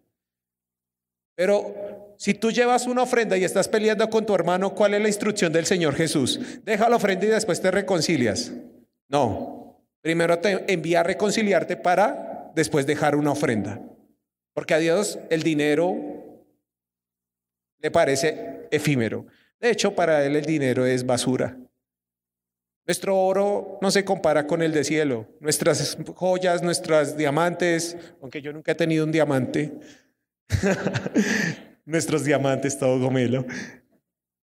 Pero 1.37 2.04
si 2.25 2.33
tú 2.33 2.51
llevas 2.51 2.87
una 2.87 3.03
ofrenda 3.03 3.37
y 3.37 3.45
estás 3.45 3.69
peleando 3.69 4.09
con 4.09 4.25
tu 4.25 4.35
hermano, 4.35 4.75
¿cuál 4.75 4.95
es 4.95 5.03
la 5.03 5.09
instrucción 5.09 5.53
del 5.53 5.67
Señor 5.67 5.95
Jesús? 5.95 6.41
Deja 6.65 6.89
la 6.89 6.97
ofrenda 6.97 7.27
y 7.27 7.29
después 7.29 7.61
te 7.61 7.71
reconcilias. 7.71 8.51
No, 9.11 9.85
primero 10.01 10.39
te 10.39 10.73
envía 10.73 11.01
a 11.01 11.03
reconciliarte 11.03 11.77
para 11.77 12.51
después 12.55 12.87
dejar 12.87 13.15
una 13.15 13.33
ofrenda. 13.33 13.79
Porque 14.55 14.73
a 14.73 14.79
Dios 14.79 15.19
el 15.29 15.43
dinero 15.43 15.99
le 17.81 17.91
parece 17.91 18.69
efímero. 18.71 19.27
De 19.61 19.69
hecho, 19.69 19.95
para 19.95 20.25
Él 20.25 20.37
el 20.37 20.47
dinero 20.47 20.87
es 20.87 21.05
basura. 21.05 21.59
Nuestro 22.87 23.19
oro 23.19 23.79
no 23.83 23.91
se 23.91 24.03
compara 24.03 24.47
con 24.47 24.63
el 24.63 24.73
de 24.73 24.85
cielo. 24.85 25.29
Nuestras 25.41 25.99
joyas, 26.15 26.63
nuestros 26.63 27.19
diamantes, 27.19 27.99
aunque 28.23 28.41
yo 28.41 28.51
nunca 28.51 28.73
he 28.73 28.77
tenido 28.77 29.05
un 29.05 29.13
diamante. 29.13 29.75
Nuestros 31.87 32.25
diamantes, 32.25 32.79
todo 32.79 32.99
gomelo. 32.99 33.44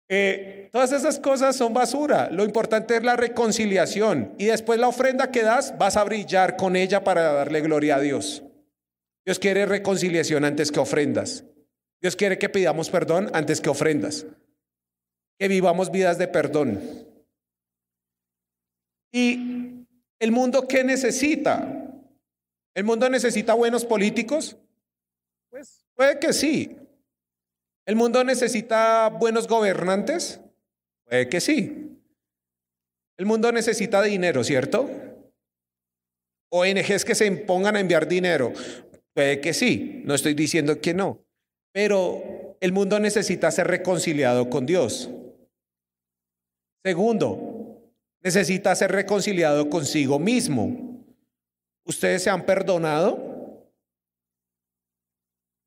Eh, 0.09 0.69
todas 0.73 0.93
esas 0.93 1.19
cosas 1.19 1.57
son 1.57 1.73
basura. 1.73 2.31
Lo 2.31 2.45
importante 2.45 2.97
es 2.97 3.03
la 3.03 3.17
reconciliación. 3.17 4.35
Y 4.39 4.47
después 4.47 4.81
la 4.81 4.89
ofrenda 4.89 5.31
que 5.31 5.43
das, 5.43 5.79
vas 5.79 5.97
a 5.97 6.05
brillar 6.05 6.57
con 6.57 6.77
ella 6.77 7.05
para 7.05 7.33
darle 7.33 7.61
gloria 7.61 7.97
a 7.97 8.01
Dios. 8.01 8.43
Dios 9.25 9.39
quiere 9.39 9.67
reconciliación 9.67 10.45
antes 10.45 10.73
que 10.73 10.81
ofrendas. 10.81 11.45
Dios 12.01 12.17
quiere 12.17 12.39
que 12.39 12.49
pidamos 12.49 12.91
perdón 12.91 13.31
antes 13.35 13.61
que 13.61 13.69
ofrendas. 13.69 14.27
Que 15.39 15.49
vivamos 15.49 15.91
vidas 15.91 16.19
de 16.19 16.29
perdón. 16.29 16.81
¿Y 19.13 19.87
el 20.19 20.33
mundo 20.33 20.67
qué 20.67 20.83
necesita? 20.85 21.87
¿El 22.75 22.85
mundo 22.85 23.09
necesita 23.09 23.55
buenos 23.55 23.85
políticos? 23.85 24.57
Pues 25.51 25.85
puede 25.95 26.19
que 26.19 26.33
sí. 26.33 26.77
¿El 27.91 27.97
mundo 27.97 28.23
necesita 28.23 29.09
buenos 29.09 29.49
gobernantes? 29.49 30.41
Puede 31.09 31.29
que 31.29 31.41
sí. 31.41 31.99
El 33.17 33.27
mundo 33.27 33.51
necesita 33.51 34.01
dinero, 34.01 34.45
¿cierto? 34.45 34.89
ONGs 36.51 37.05
que 37.05 37.17
se 37.17 37.27
impongan 37.27 37.75
a 37.75 37.81
enviar 37.81 38.07
dinero. 38.07 38.53
Puede 39.13 39.41
que 39.41 39.53
sí, 39.53 40.03
no 40.05 40.15
estoy 40.15 40.35
diciendo 40.35 40.81
que 40.81 40.95
no. 40.95 41.27
Pero 41.73 42.57
el 42.61 42.71
mundo 42.71 43.01
necesita 43.01 43.51
ser 43.51 43.67
reconciliado 43.67 44.49
con 44.51 44.67
Dios. 44.67 45.11
Segundo, 46.85 47.93
necesita 48.23 48.73
ser 48.77 48.93
reconciliado 48.93 49.69
consigo 49.69 50.21
mismo. 50.21 51.03
¿Ustedes 51.85 52.23
se 52.23 52.31
han 52.31 52.47
perdonado? 52.47 53.67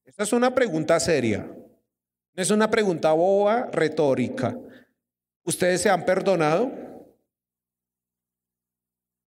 Esta 0.05 0.23
es 0.23 0.31
una 0.31 0.55
pregunta 0.55 0.97
seria. 1.01 1.45
Es 2.35 2.49
una 2.49 2.69
pregunta 2.69 3.11
boba, 3.13 3.69
retórica. 3.71 4.57
¿Ustedes 5.43 5.81
se 5.81 5.89
han 5.89 6.05
perdonado? 6.05 6.71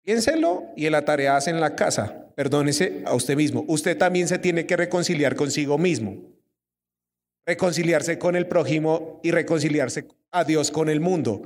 Piénselo 0.02 0.64
y 0.76 0.86
en 0.86 0.92
la 0.92 1.04
tarea 1.04 1.36
hacen 1.36 1.60
la 1.60 1.74
casa. 1.74 2.30
Perdónese 2.34 3.02
a 3.06 3.14
usted 3.14 3.36
mismo. 3.36 3.64
Usted 3.68 3.96
también 3.96 4.28
se 4.28 4.38
tiene 4.38 4.66
que 4.66 4.76
reconciliar 4.76 5.36
consigo 5.36 5.78
mismo. 5.78 6.16
Reconciliarse 7.46 8.18
con 8.18 8.36
el 8.36 8.46
prójimo 8.46 9.20
y 9.22 9.30
reconciliarse 9.30 10.08
a 10.30 10.44
Dios 10.44 10.70
con 10.70 10.88
el 10.88 11.00
mundo. 11.00 11.42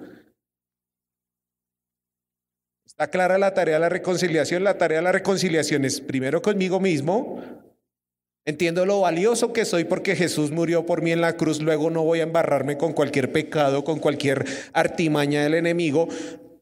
Está 2.87 3.11
clara 3.11 3.39
la 3.39 3.55
tarea 3.55 3.75
de 3.75 3.81
la 3.81 3.89
reconciliación. 3.89 4.65
La 4.65 4.79
tarea 4.79 4.99
de 4.99 5.05
la 5.05 5.13
reconciliación 5.13 5.85
es 5.85 6.01
primero 6.01 6.41
conmigo 6.41 6.81
mismo. 6.81 7.43
Entiendo 8.49 8.87
lo 8.87 9.01
valioso 9.01 9.53
que 9.53 9.67
soy 9.67 9.85
porque 9.85 10.17
Jesús 10.17 10.53
murió 10.53 10.87
por 10.87 11.03
mí 11.03 11.13
en 11.13 11.21
la 11.21 11.37
cruz. 11.37 11.61
Luego 11.61 11.91
no 11.91 12.03
voy 12.03 12.21
a 12.21 12.23
embarrarme 12.23 12.79
con 12.79 12.95
cualquier 12.95 13.31
pecado, 13.31 13.85
con 13.85 13.99
cualquier 13.99 14.47
artimaña 14.73 15.43
del 15.43 15.53
enemigo. 15.53 16.09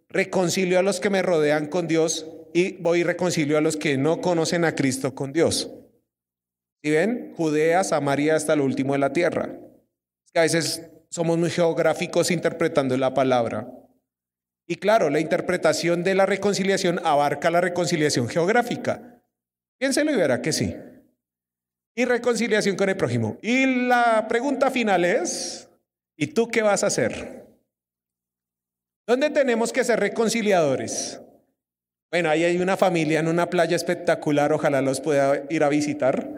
Reconcilio 0.08 0.80
a 0.80 0.82
los 0.82 0.98
que 0.98 1.10
me 1.10 1.22
rodean 1.22 1.68
con 1.68 1.86
Dios 1.86 2.26
y 2.52 2.72
voy 2.78 2.98
y 2.98 3.02
reconcilio 3.04 3.56
a 3.56 3.60
los 3.60 3.76
que 3.76 3.96
no 3.98 4.20
conocen 4.20 4.64
a 4.64 4.74
Cristo 4.74 5.14
con 5.14 5.32
Dios. 5.32 5.70
¿Sí 6.82 6.90
ven? 6.90 7.32
Judea, 7.36 7.84
Samaria 7.84 8.34
hasta 8.34 8.56
lo 8.56 8.64
último 8.64 8.94
de 8.94 8.98
la 8.98 9.12
tierra. 9.12 9.56
a 10.34 10.40
veces 10.40 10.90
somos 11.08 11.38
muy 11.38 11.50
geográficos 11.50 12.32
interpretando 12.32 12.96
la 12.96 13.14
palabra. 13.14 13.70
Y 14.66 14.74
claro, 14.74 15.08
la 15.08 15.20
interpretación 15.20 16.02
de 16.02 16.16
la 16.16 16.26
reconciliación 16.26 17.00
abarca 17.04 17.48
la 17.48 17.60
reconciliación 17.60 18.28
geográfica. 18.28 19.22
Piénselo 19.78 20.10
y 20.10 20.16
verá 20.16 20.42
que 20.42 20.52
sí. 20.52 20.74
Y 21.96 22.04
reconciliación 22.04 22.76
con 22.76 22.90
el 22.90 22.96
prójimo. 22.96 23.38
Y 23.40 23.86
la 23.86 24.28
pregunta 24.28 24.70
final 24.70 25.04
es, 25.04 25.70
¿y 26.16 26.26
tú 26.28 26.48
qué 26.48 26.60
vas 26.60 26.84
a 26.84 26.88
hacer? 26.88 27.46
¿Dónde 29.08 29.30
tenemos 29.30 29.72
que 29.72 29.82
ser 29.82 29.98
reconciliadores? 29.98 31.22
Bueno, 32.10 32.28
ahí 32.28 32.44
hay 32.44 32.58
una 32.58 32.76
familia 32.76 33.20
en 33.20 33.28
una 33.28 33.48
playa 33.48 33.76
espectacular, 33.76 34.52
ojalá 34.52 34.82
los 34.82 35.00
pueda 35.00 35.42
ir 35.48 35.64
a 35.64 35.70
visitar. 35.70 36.34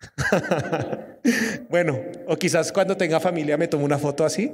bueno, 1.68 2.00
o 2.28 2.36
quizás 2.36 2.70
cuando 2.70 2.96
tenga 2.96 3.18
familia 3.18 3.56
me 3.56 3.66
tomo 3.68 3.84
una 3.84 3.98
foto 3.98 4.24
así. 4.24 4.52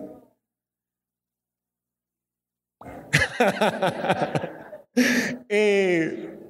Eh, 5.48 6.41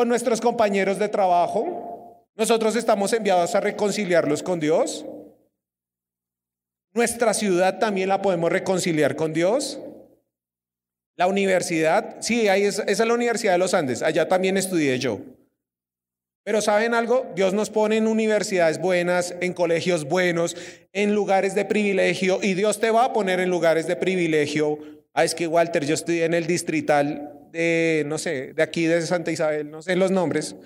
con 0.00 0.08
nuestros 0.08 0.40
compañeros 0.40 0.98
de 0.98 1.10
trabajo, 1.10 2.24
nosotros 2.34 2.74
estamos 2.74 3.12
enviados 3.12 3.54
a 3.54 3.60
reconciliarlos 3.60 4.42
con 4.42 4.58
Dios. 4.58 5.04
Nuestra 6.94 7.34
ciudad 7.34 7.78
también 7.78 8.08
la 8.08 8.22
podemos 8.22 8.50
reconciliar 8.50 9.14
con 9.14 9.34
Dios. 9.34 9.78
La 11.16 11.26
universidad, 11.26 12.16
sí, 12.20 12.48
ahí 12.48 12.62
esa 12.62 12.84
es 12.84 12.98
la 12.98 13.12
Universidad 13.12 13.52
de 13.52 13.58
los 13.58 13.74
Andes, 13.74 14.00
allá 14.02 14.26
también 14.26 14.56
estudié 14.56 14.98
yo. 14.98 15.20
Pero 16.44 16.62
¿saben 16.62 16.94
algo? 16.94 17.26
Dios 17.36 17.52
nos 17.52 17.68
pone 17.68 17.98
en 17.98 18.06
universidades 18.06 18.80
buenas, 18.80 19.34
en 19.42 19.52
colegios 19.52 20.06
buenos, 20.06 20.56
en 20.94 21.14
lugares 21.14 21.54
de 21.54 21.66
privilegio 21.66 22.38
y 22.40 22.54
Dios 22.54 22.80
te 22.80 22.90
va 22.90 23.04
a 23.04 23.12
poner 23.12 23.38
en 23.38 23.50
lugares 23.50 23.86
de 23.86 23.96
privilegio. 23.96 24.78
Ah, 25.12 25.24
es 25.24 25.34
que 25.34 25.46
Walter, 25.46 25.84
yo 25.84 25.92
estudié 25.92 26.24
en 26.24 26.32
el 26.32 26.46
distrital 26.46 27.39
de, 27.52 28.04
no 28.06 28.18
sé, 28.18 28.52
de 28.54 28.62
aquí 28.62 28.86
de 28.86 29.02
Santa 29.02 29.30
Isabel, 29.30 29.70
no 29.70 29.82
sé 29.82 29.96
los 29.96 30.10
nombres. 30.10 30.56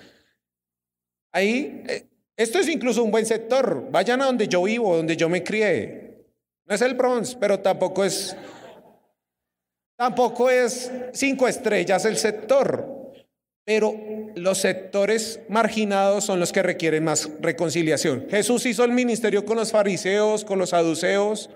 Ahí, 1.31 1.83
eh, 1.87 2.05
esto 2.37 2.59
es 2.59 2.67
incluso 2.67 3.03
un 3.03 3.11
buen 3.11 3.25
sector. 3.25 3.87
Vayan 3.91 4.21
a 4.21 4.25
donde 4.25 4.47
yo 4.47 4.63
vivo, 4.63 4.95
donde 4.95 5.17
yo 5.17 5.29
me 5.29 5.43
crié. 5.43 6.25
No 6.65 6.75
es 6.75 6.81
el 6.81 6.95
Bronx, 6.95 7.35
pero 7.35 7.59
tampoco 7.59 8.03
es, 8.03 8.35
tampoco 9.97 10.49
es 10.49 10.91
cinco 11.13 11.47
estrellas 11.47 12.05
el 12.05 12.17
sector. 12.17 12.93
pero 13.65 13.95
los 14.35 14.59
sectores 14.59 15.39
marginados 15.49 16.25
son 16.25 16.39
los 16.39 16.51
que 16.51 16.61
requieren 16.61 17.03
más 17.03 17.29
reconciliación. 17.41 18.27
Jesús 18.29 18.65
hizo 18.67 18.83
el 18.83 18.91
ministerio 18.91 19.43
con 19.43 19.57
los 19.57 19.71
fariseos, 19.71 20.45
con 20.45 20.59
los 20.59 20.69
saduceos, 20.69 21.49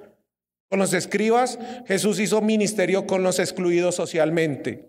con 0.70 0.80
los 0.80 0.94
escribas. 0.94 1.60
Jesús 1.88 2.20
hizo 2.20 2.42
ministerio 2.42 3.06
con 3.06 3.22
los 3.22 3.38
excluidos 3.38 3.96
socialmente. 3.96 4.89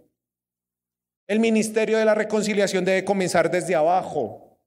El 1.31 1.39
ministerio 1.39 1.97
de 1.97 2.05
la 2.05 2.17
reconciliación 2.17 2.85
debe 2.85 3.05
comenzar 3.05 3.53
desde 3.53 3.77
abajo, 3.77 4.59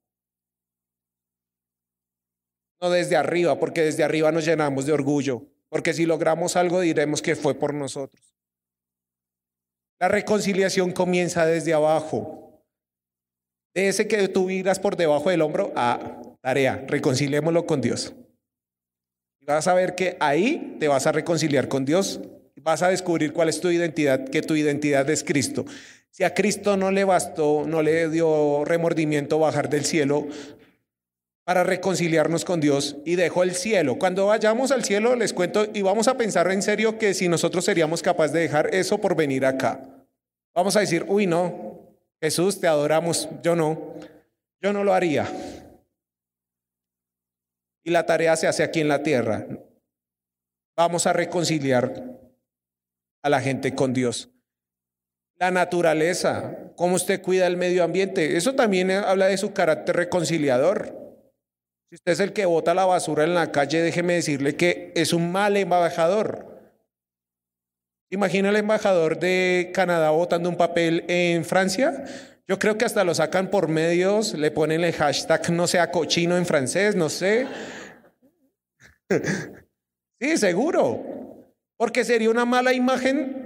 no 2.80 2.88
desde 2.88 3.16
arriba, 3.16 3.58
porque 3.58 3.82
desde 3.82 4.02
arriba 4.02 4.32
nos 4.32 4.46
llenamos 4.46 4.86
de 4.86 4.94
orgullo, 4.94 5.42
porque 5.68 5.92
si 5.92 6.06
logramos 6.06 6.56
algo 6.56 6.80
diremos 6.80 7.20
que 7.20 7.36
fue 7.36 7.52
por 7.52 7.74
nosotros. 7.74 8.34
La 10.00 10.08
reconciliación 10.08 10.92
comienza 10.92 11.44
desde 11.44 11.74
abajo. 11.74 12.64
De 13.74 13.88
ese 13.88 14.08
que 14.08 14.26
tú 14.28 14.46
miras 14.46 14.80
por 14.80 14.96
debajo 14.96 15.28
del 15.28 15.42
hombro, 15.42 15.70
a 15.76 16.22
tarea, 16.40 16.82
reconciliémoslo 16.88 17.66
con 17.66 17.82
Dios. 17.82 18.14
Y 19.38 19.44
vas 19.44 19.68
a 19.68 19.74
ver 19.74 19.94
que 19.94 20.16
ahí 20.18 20.78
te 20.80 20.88
vas 20.88 21.06
a 21.06 21.12
reconciliar 21.12 21.68
con 21.68 21.84
Dios, 21.84 22.22
vas 22.56 22.80
a 22.80 22.88
descubrir 22.88 23.34
cuál 23.34 23.50
es 23.50 23.60
tu 23.60 23.68
identidad, 23.68 24.26
que 24.30 24.40
tu 24.40 24.56
identidad 24.56 25.10
es 25.10 25.22
Cristo. 25.22 25.66
Si 26.14 26.22
a 26.22 26.32
Cristo 26.32 26.76
no 26.76 26.92
le 26.92 27.02
bastó, 27.02 27.64
no 27.66 27.82
le 27.82 28.08
dio 28.08 28.64
remordimiento 28.64 29.40
bajar 29.40 29.68
del 29.68 29.84
cielo 29.84 30.28
para 31.42 31.64
reconciliarnos 31.64 32.44
con 32.44 32.60
Dios 32.60 32.98
y 33.04 33.16
dejó 33.16 33.42
el 33.42 33.56
cielo. 33.56 33.98
Cuando 33.98 34.26
vayamos 34.26 34.70
al 34.70 34.84
cielo, 34.84 35.16
les 35.16 35.32
cuento 35.32 35.66
y 35.74 35.82
vamos 35.82 36.06
a 36.06 36.16
pensar 36.16 36.48
en 36.52 36.62
serio 36.62 37.00
que 37.00 37.14
si 37.14 37.26
nosotros 37.26 37.64
seríamos 37.64 38.00
capaces 38.00 38.32
de 38.32 38.42
dejar 38.42 38.72
eso 38.72 38.98
por 38.98 39.16
venir 39.16 39.44
acá. 39.44 39.80
Vamos 40.54 40.76
a 40.76 40.80
decir, 40.80 41.04
uy, 41.08 41.26
no, 41.26 41.80
Jesús, 42.22 42.60
te 42.60 42.68
adoramos, 42.68 43.28
yo 43.42 43.56
no, 43.56 43.96
yo 44.62 44.72
no 44.72 44.84
lo 44.84 44.94
haría. 44.94 45.28
Y 47.82 47.90
la 47.90 48.06
tarea 48.06 48.36
se 48.36 48.46
hace 48.46 48.62
aquí 48.62 48.80
en 48.80 48.86
la 48.86 49.02
tierra. 49.02 49.48
Vamos 50.76 51.08
a 51.08 51.12
reconciliar 51.12 52.20
a 53.20 53.28
la 53.28 53.40
gente 53.40 53.74
con 53.74 53.92
Dios. 53.92 54.30
La 55.36 55.50
naturaleza, 55.50 56.56
cómo 56.76 56.94
usted 56.94 57.20
cuida 57.20 57.46
el 57.46 57.56
medio 57.56 57.82
ambiente, 57.82 58.36
eso 58.36 58.54
también 58.54 58.90
habla 58.90 59.26
de 59.26 59.36
su 59.36 59.52
carácter 59.52 59.96
reconciliador. 59.96 61.04
Si 61.90 61.96
usted 61.96 62.12
es 62.12 62.20
el 62.20 62.32
que 62.32 62.46
bota 62.46 62.72
la 62.72 62.84
basura 62.84 63.24
en 63.24 63.34
la 63.34 63.50
calle, 63.50 63.82
déjeme 63.82 64.14
decirle 64.14 64.56
que 64.56 64.92
es 64.94 65.12
un 65.12 65.32
mal 65.32 65.56
embajador. 65.56 66.54
Imagina 68.10 68.50
el 68.50 68.56
embajador 68.56 69.18
de 69.18 69.72
Canadá 69.74 70.10
votando 70.10 70.48
un 70.48 70.56
papel 70.56 71.04
en 71.08 71.44
Francia. 71.44 72.04
Yo 72.46 72.58
creo 72.58 72.78
que 72.78 72.84
hasta 72.84 73.02
lo 73.02 73.14
sacan 73.14 73.50
por 73.50 73.68
medios, 73.68 74.34
le 74.34 74.50
ponen 74.52 74.84
el 74.84 74.92
hashtag 74.92 75.50
no 75.50 75.66
sea 75.66 75.90
cochino 75.90 76.36
en 76.36 76.46
francés, 76.46 76.94
no 76.94 77.08
sé. 77.08 77.48
sí, 80.20 80.36
seguro. 80.36 81.02
Porque 81.76 82.04
sería 82.04 82.30
una 82.30 82.44
mala 82.44 82.72
imagen 82.72 83.43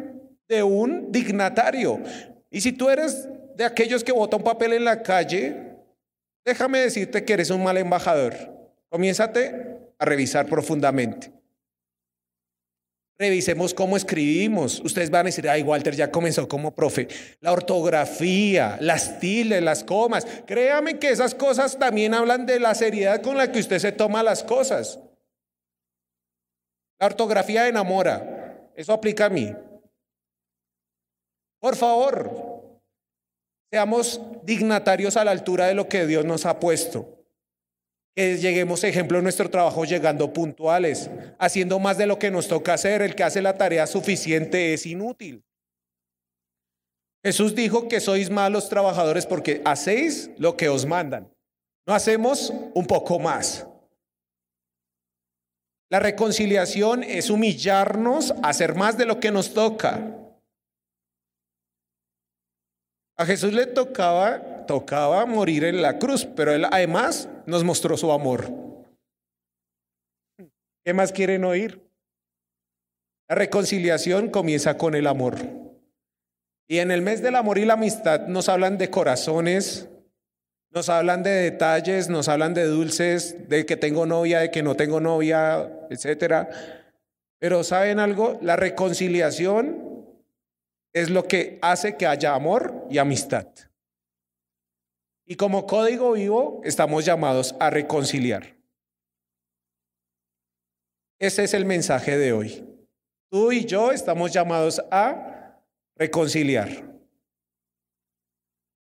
de 0.48 0.62
un 0.62 1.12
dignatario. 1.12 2.00
Y 2.50 2.60
si 2.60 2.72
tú 2.72 2.88
eres 2.88 3.28
de 3.54 3.64
aquellos 3.64 4.02
que 4.02 4.12
votan 4.12 4.40
un 4.40 4.44
papel 4.44 4.72
en 4.72 4.84
la 4.84 5.02
calle, 5.02 5.76
déjame 6.44 6.80
decirte 6.80 7.24
que 7.24 7.34
eres 7.34 7.50
un 7.50 7.62
mal 7.62 7.76
embajador. 7.76 8.34
Comiénzate 8.88 9.78
a 9.98 10.04
revisar 10.04 10.46
profundamente. 10.46 11.30
Revisemos 13.18 13.74
cómo 13.74 13.96
escribimos. 13.96 14.80
Ustedes 14.80 15.10
van 15.10 15.22
a 15.22 15.30
decir, 15.30 15.48
ay, 15.48 15.62
Walter 15.62 15.94
ya 15.94 16.10
comenzó 16.10 16.46
como 16.46 16.74
profe. 16.74 17.08
La 17.40 17.50
ortografía, 17.50 18.78
las 18.80 19.18
tildes, 19.18 19.60
las 19.60 19.82
comas. 19.82 20.24
Créame 20.46 21.00
que 21.00 21.10
esas 21.10 21.34
cosas 21.34 21.78
también 21.78 22.14
hablan 22.14 22.46
de 22.46 22.60
la 22.60 22.76
seriedad 22.76 23.20
con 23.20 23.36
la 23.36 23.50
que 23.50 23.58
usted 23.58 23.80
se 23.80 23.90
toma 23.90 24.22
las 24.22 24.44
cosas. 24.44 25.00
La 27.00 27.06
ortografía 27.06 27.66
enamora. 27.66 28.70
Eso 28.76 28.92
aplica 28.92 29.26
a 29.26 29.30
mí. 29.30 29.52
Por 31.60 31.76
favor, 31.76 32.80
seamos 33.70 34.20
dignatarios 34.44 35.16
a 35.16 35.24
la 35.24 35.32
altura 35.32 35.66
de 35.66 35.74
lo 35.74 35.88
que 35.88 36.06
Dios 36.06 36.24
nos 36.24 36.46
ha 36.46 36.58
puesto 36.58 37.18
que 38.18 38.36
lleguemos, 38.36 38.82
ejemplo, 38.82 39.18
en 39.18 39.22
nuestro 39.22 39.48
trabajo 39.48 39.84
llegando 39.84 40.32
puntuales, 40.32 41.08
haciendo 41.38 41.78
más 41.78 41.96
de 41.98 42.06
lo 42.06 42.18
que 42.18 42.32
nos 42.32 42.48
toca 42.48 42.74
hacer. 42.74 43.00
El 43.00 43.14
que 43.14 43.22
hace 43.22 43.40
la 43.40 43.56
tarea 43.56 43.86
suficiente 43.86 44.74
es 44.74 44.86
inútil. 44.86 45.44
Jesús 47.24 47.54
dijo 47.54 47.86
que 47.86 48.00
sois 48.00 48.28
malos 48.28 48.68
trabajadores 48.68 49.24
porque 49.24 49.62
hacéis 49.64 50.32
lo 50.36 50.56
que 50.56 50.68
os 50.68 50.84
mandan. 50.84 51.32
No 51.86 51.94
hacemos 51.94 52.52
un 52.74 52.88
poco 52.88 53.20
más. 53.20 53.68
La 55.88 56.00
reconciliación 56.00 57.04
es 57.04 57.30
humillarnos 57.30 58.34
hacer 58.42 58.74
más 58.74 58.98
de 58.98 59.06
lo 59.06 59.20
que 59.20 59.30
nos 59.30 59.54
toca. 59.54 60.12
A 63.18 63.26
Jesús 63.26 63.52
le 63.52 63.66
tocaba, 63.66 64.64
tocaba 64.66 65.26
morir 65.26 65.64
en 65.64 65.82
la 65.82 65.98
cruz, 65.98 66.24
pero 66.24 66.52
él 66.54 66.64
además 66.70 67.28
nos 67.46 67.64
mostró 67.64 67.96
su 67.96 68.12
amor. 68.12 68.48
¿Qué 70.84 70.94
más 70.94 71.10
quieren 71.10 71.44
oír? 71.44 71.84
La 73.28 73.34
reconciliación 73.34 74.30
comienza 74.30 74.78
con 74.78 74.94
el 74.94 75.08
amor. 75.08 75.36
Y 76.68 76.78
en 76.78 76.92
el 76.92 77.02
mes 77.02 77.20
del 77.20 77.34
amor 77.34 77.58
y 77.58 77.64
la 77.64 77.74
amistad 77.74 78.28
nos 78.28 78.48
hablan 78.48 78.78
de 78.78 78.88
corazones, 78.88 79.88
nos 80.70 80.88
hablan 80.88 81.24
de 81.24 81.30
detalles, 81.30 82.08
nos 82.08 82.28
hablan 82.28 82.54
de 82.54 82.66
dulces, 82.66 83.48
de 83.48 83.66
que 83.66 83.76
tengo 83.76 84.06
novia, 84.06 84.38
de 84.38 84.52
que 84.52 84.62
no 84.62 84.76
tengo 84.76 85.00
novia, 85.00 85.68
etcétera. 85.90 86.48
Pero 87.40 87.64
¿saben 87.64 87.98
algo? 87.98 88.38
La 88.42 88.54
reconciliación 88.54 89.87
es 90.92 91.10
lo 91.10 91.24
que 91.24 91.58
hace 91.62 91.96
que 91.96 92.06
haya 92.06 92.34
amor 92.34 92.86
y 92.90 92.98
amistad. 92.98 93.46
Y 95.24 95.36
como 95.36 95.66
código 95.66 96.12
vivo 96.12 96.60
estamos 96.64 97.04
llamados 97.04 97.54
a 97.60 97.70
reconciliar. 97.70 98.56
Ese 101.18 101.44
es 101.44 101.52
el 101.52 101.64
mensaje 101.64 102.16
de 102.16 102.32
hoy. 102.32 102.64
Tú 103.30 103.52
y 103.52 103.64
yo 103.66 103.92
estamos 103.92 104.32
llamados 104.32 104.80
a 104.90 105.60
reconciliar. 105.96 106.88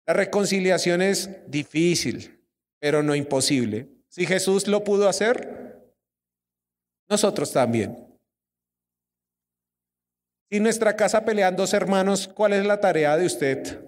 La 0.06 0.14
reconciliación 0.14 1.02
es 1.02 1.28
difícil, 1.50 2.42
pero 2.78 3.02
no 3.02 3.14
imposible. 3.14 3.88
Si 4.08 4.24
Jesús 4.24 4.66
lo 4.66 4.82
pudo 4.82 5.06
hacer, 5.06 5.92
nosotros 7.10 7.52
también. 7.52 8.07
Si 10.50 10.56
en 10.56 10.62
nuestra 10.62 10.96
casa 10.96 11.24
pelean 11.24 11.56
dos 11.56 11.74
hermanos, 11.74 12.28
¿cuál 12.28 12.54
es 12.54 12.64
la 12.64 12.80
tarea 12.80 13.16
de 13.16 13.26
usted? 13.26 13.80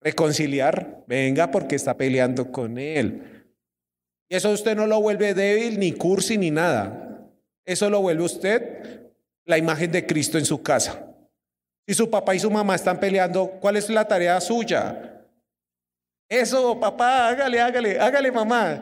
Reconciliar. 0.00 1.04
Venga, 1.06 1.50
porque 1.50 1.76
está 1.76 1.96
peleando 1.96 2.50
con 2.50 2.78
él. 2.78 3.44
Y 4.30 4.36
eso 4.36 4.50
usted 4.50 4.76
no 4.76 4.86
lo 4.86 5.00
vuelve 5.00 5.34
débil, 5.34 5.78
ni 5.78 5.92
cursi, 5.92 6.38
ni 6.38 6.50
nada. 6.50 7.28
Eso 7.66 7.90
lo 7.90 8.00
vuelve 8.00 8.24
usted 8.24 9.10
la 9.44 9.58
imagen 9.58 9.92
de 9.92 10.06
Cristo 10.06 10.38
en 10.38 10.44
su 10.44 10.62
casa. 10.62 11.06
Si 11.86 11.94
su 11.94 12.10
papá 12.10 12.34
y 12.34 12.38
su 12.38 12.50
mamá 12.50 12.74
están 12.74 13.00
peleando, 13.00 13.50
¿cuál 13.60 13.76
es 13.76 13.88
la 13.88 14.06
tarea 14.06 14.40
suya? 14.40 15.24
Eso, 16.28 16.78
papá, 16.78 17.28
hágale, 17.28 17.60
hágale, 17.60 17.98
hágale, 17.98 18.30
mamá. 18.30 18.80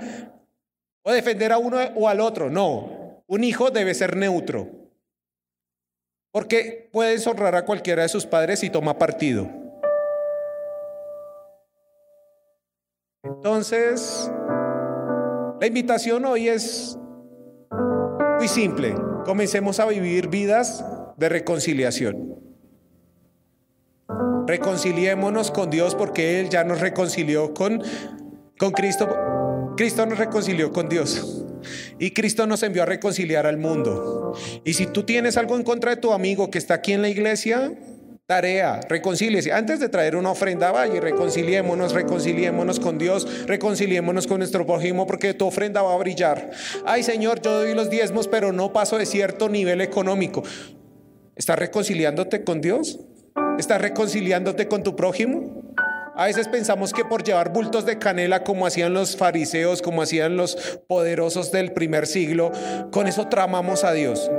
O 1.03 1.13
defender 1.13 1.53
a 1.53 1.59
uno 1.59 1.79
o 1.95 2.09
al 2.09 2.21
otro. 2.21 2.51
No, 2.51 3.23
un 3.27 3.45
hijo 3.45 3.71
debe 3.71 3.95
ser 3.95 4.17
neutro. 4.17 4.86
Porque 6.37 6.91
puede 6.93 7.17
honrar 7.31 7.55
a 7.55 7.65
cualquiera 7.65 8.03
de 8.03 8.11
sus 8.11 8.27
padres 8.27 8.63
y 8.63 8.69
toma 8.69 8.99
partido. 8.99 9.49
Entonces, 13.25 14.31
la 15.59 15.67
invitación 15.67 16.27
hoy 16.27 16.51
es 16.51 16.99
muy 18.37 18.49
simple. 18.49 18.95
Comencemos 19.25 19.81
a 19.81 19.87
vivir 19.87 20.29
vidas 20.29 20.85
de 21.17 21.31
reconciliación. 21.31 22.39
Reconciliémonos 24.47 25.51
con 25.51 25.71
Dios 25.71 25.95
porque 25.95 26.39
Él 26.41 26.51
ya 26.51 26.65
nos 26.65 26.81
reconcilió 26.83 27.55
con, 27.55 27.83
con 28.59 28.73
Cristo. 28.73 29.09
Cristo 29.79 30.05
nos 30.05 30.19
reconcilió 30.19 30.71
con 30.71 30.91
Dios. 30.91 31.46
Y 31.99 32.13
Cristo 32.13 32.47
nos 32.47 32.63
envió 32.63 32.83
a 32.83 32.87
reconciliar 32.87 33.47
al 33.47 33.59
mundo. 33.59 34.35
Y 34.65 34.75
si 34.75 34.87
tú 34.87 35.05
tienes 35.05 35.37
algo 35.37 35.57
en 35.57 35.63
contra 35.63 35.95
de 35.95 36.01
tu 36.01 36.13
amigo 36.13 36.51
que 36.51 36.59
está 36.59 36.75
aquí 36.75 36.93
en 36.93 37.03
la 37.03 37.09
iglesia, 37.09 37.73
tarea, 38.27 38.81
reconcíliese. 38.89 39.53
Antes 39.53 39.79
de 39.79 39.89
traer 39.89 40.17
una 40.17 40.31
ofrenda, 40.31 40.73
vaya 40.73 41.01
reconciliémonos, 41.01 41.93
reconciliémonos 41.93 42.81
con 42.81 42.99
Dios, 42.99 43.47
reconciliémonos 43.47 44.27
con 44.27 44.39
nuestro 44.39 44.67
prójimo, 44.67 45.07
porque 45.07 45.33
tu 45.35 45.47
ofrenda 45.47 45.83
va 45.83 45.95
a 45.95 45.99
brillar. 45.99 46.51
Ay, 46.85 47.03
Señor, 47.03 47.41
yo 47.41 47.61
doy 47.61 47.75
los 47.75 47.89
diezmos, 47.89 48.27
pero 48.27 48.53
no 48.53 48.73
paso 48.73 48.99
de 48.99 49.07
cierto 49.07 49.49
nivel 49.49 49.81
económico. 49.81 50.43
¿Estás 51.37 51.59
reconciliándote 51.59 52.43
con 52.43 52.61
Dios? 52.61 52.99
¿Estás 53.59 53.81
reconciliándote 53.81 54.67
con 54.69 54.83
tu 54.83 54.97
prójimo? 54.97 55.56
A 56.17 56.25
veces 56.25 56.49
pensamos 56.49 56.95
que 56.95 57.05
por 57.05 57.23
llevar 57.23 57.53
bultos 57.53 57.85
de 57.85 57.99
canela 57.99 58.43
como 58.43 58.67
hacían 58.67 58.95
los 58.95 59.19
fariseos, 59.19 59.83
como 59.83 60.01
hacían 60.01 60.39
los 60.39 60.81
poderosos 60.89 61.53
del 61.53 61.73
primer 61.73 62.07
siglo, 62.07 62.53
con 62.91 63.07
eso 63.07 63.29
tramamos 63.29 63.85
a 63.85 63.93
Dios. 63.93 64.31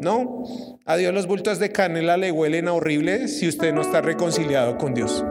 No, 0.00 0.42
a 0.84 0.96
Dios 0.96 1.14
los 1.14 1.28
bultos 1.28 1.60
de 1.60 1.70
canela 1.70 2.16
le 2.16 2.32
huelen 2.32 2.66
a 2.66 2.72
horrible 2.72 3.28
si 3.28 3.46
usted 3.46 3.72
no 3.72 3.82
está 3.82 4.00
reconciliado 4.00 4.76
con 4.76 4.92
Dios. 4.92 5.24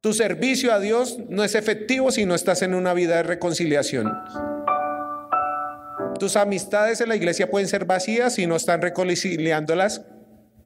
Tu 0.00 0.12
servicio 0.12 0.72
a 0.72 0.78
Dios 0.78 1.18
no 1.28 1.42
es 1.42 1.56
efectivo 1.56 2.12
si 2.12 2.24
no 2.24 2.36
estás 2.36 2.62
en 2.62 2.74
una 2.74 2.94
vida 2.94 3.16
de 3.16 3.24
reconciliación. 3.24 4.12
Tus 6.20 6.36
amistades 6.36 7.00
en 7.00 7.08
la 7.08 7.16
iglesia 7.16 7.50
pueden 7.50 7.66
ser 7.66 7.84
vacías 7.84 8.34
si 8.34 8.46
no 8.46 8.54
están 8.54 8.80
reconciliándolas 8.80 10.02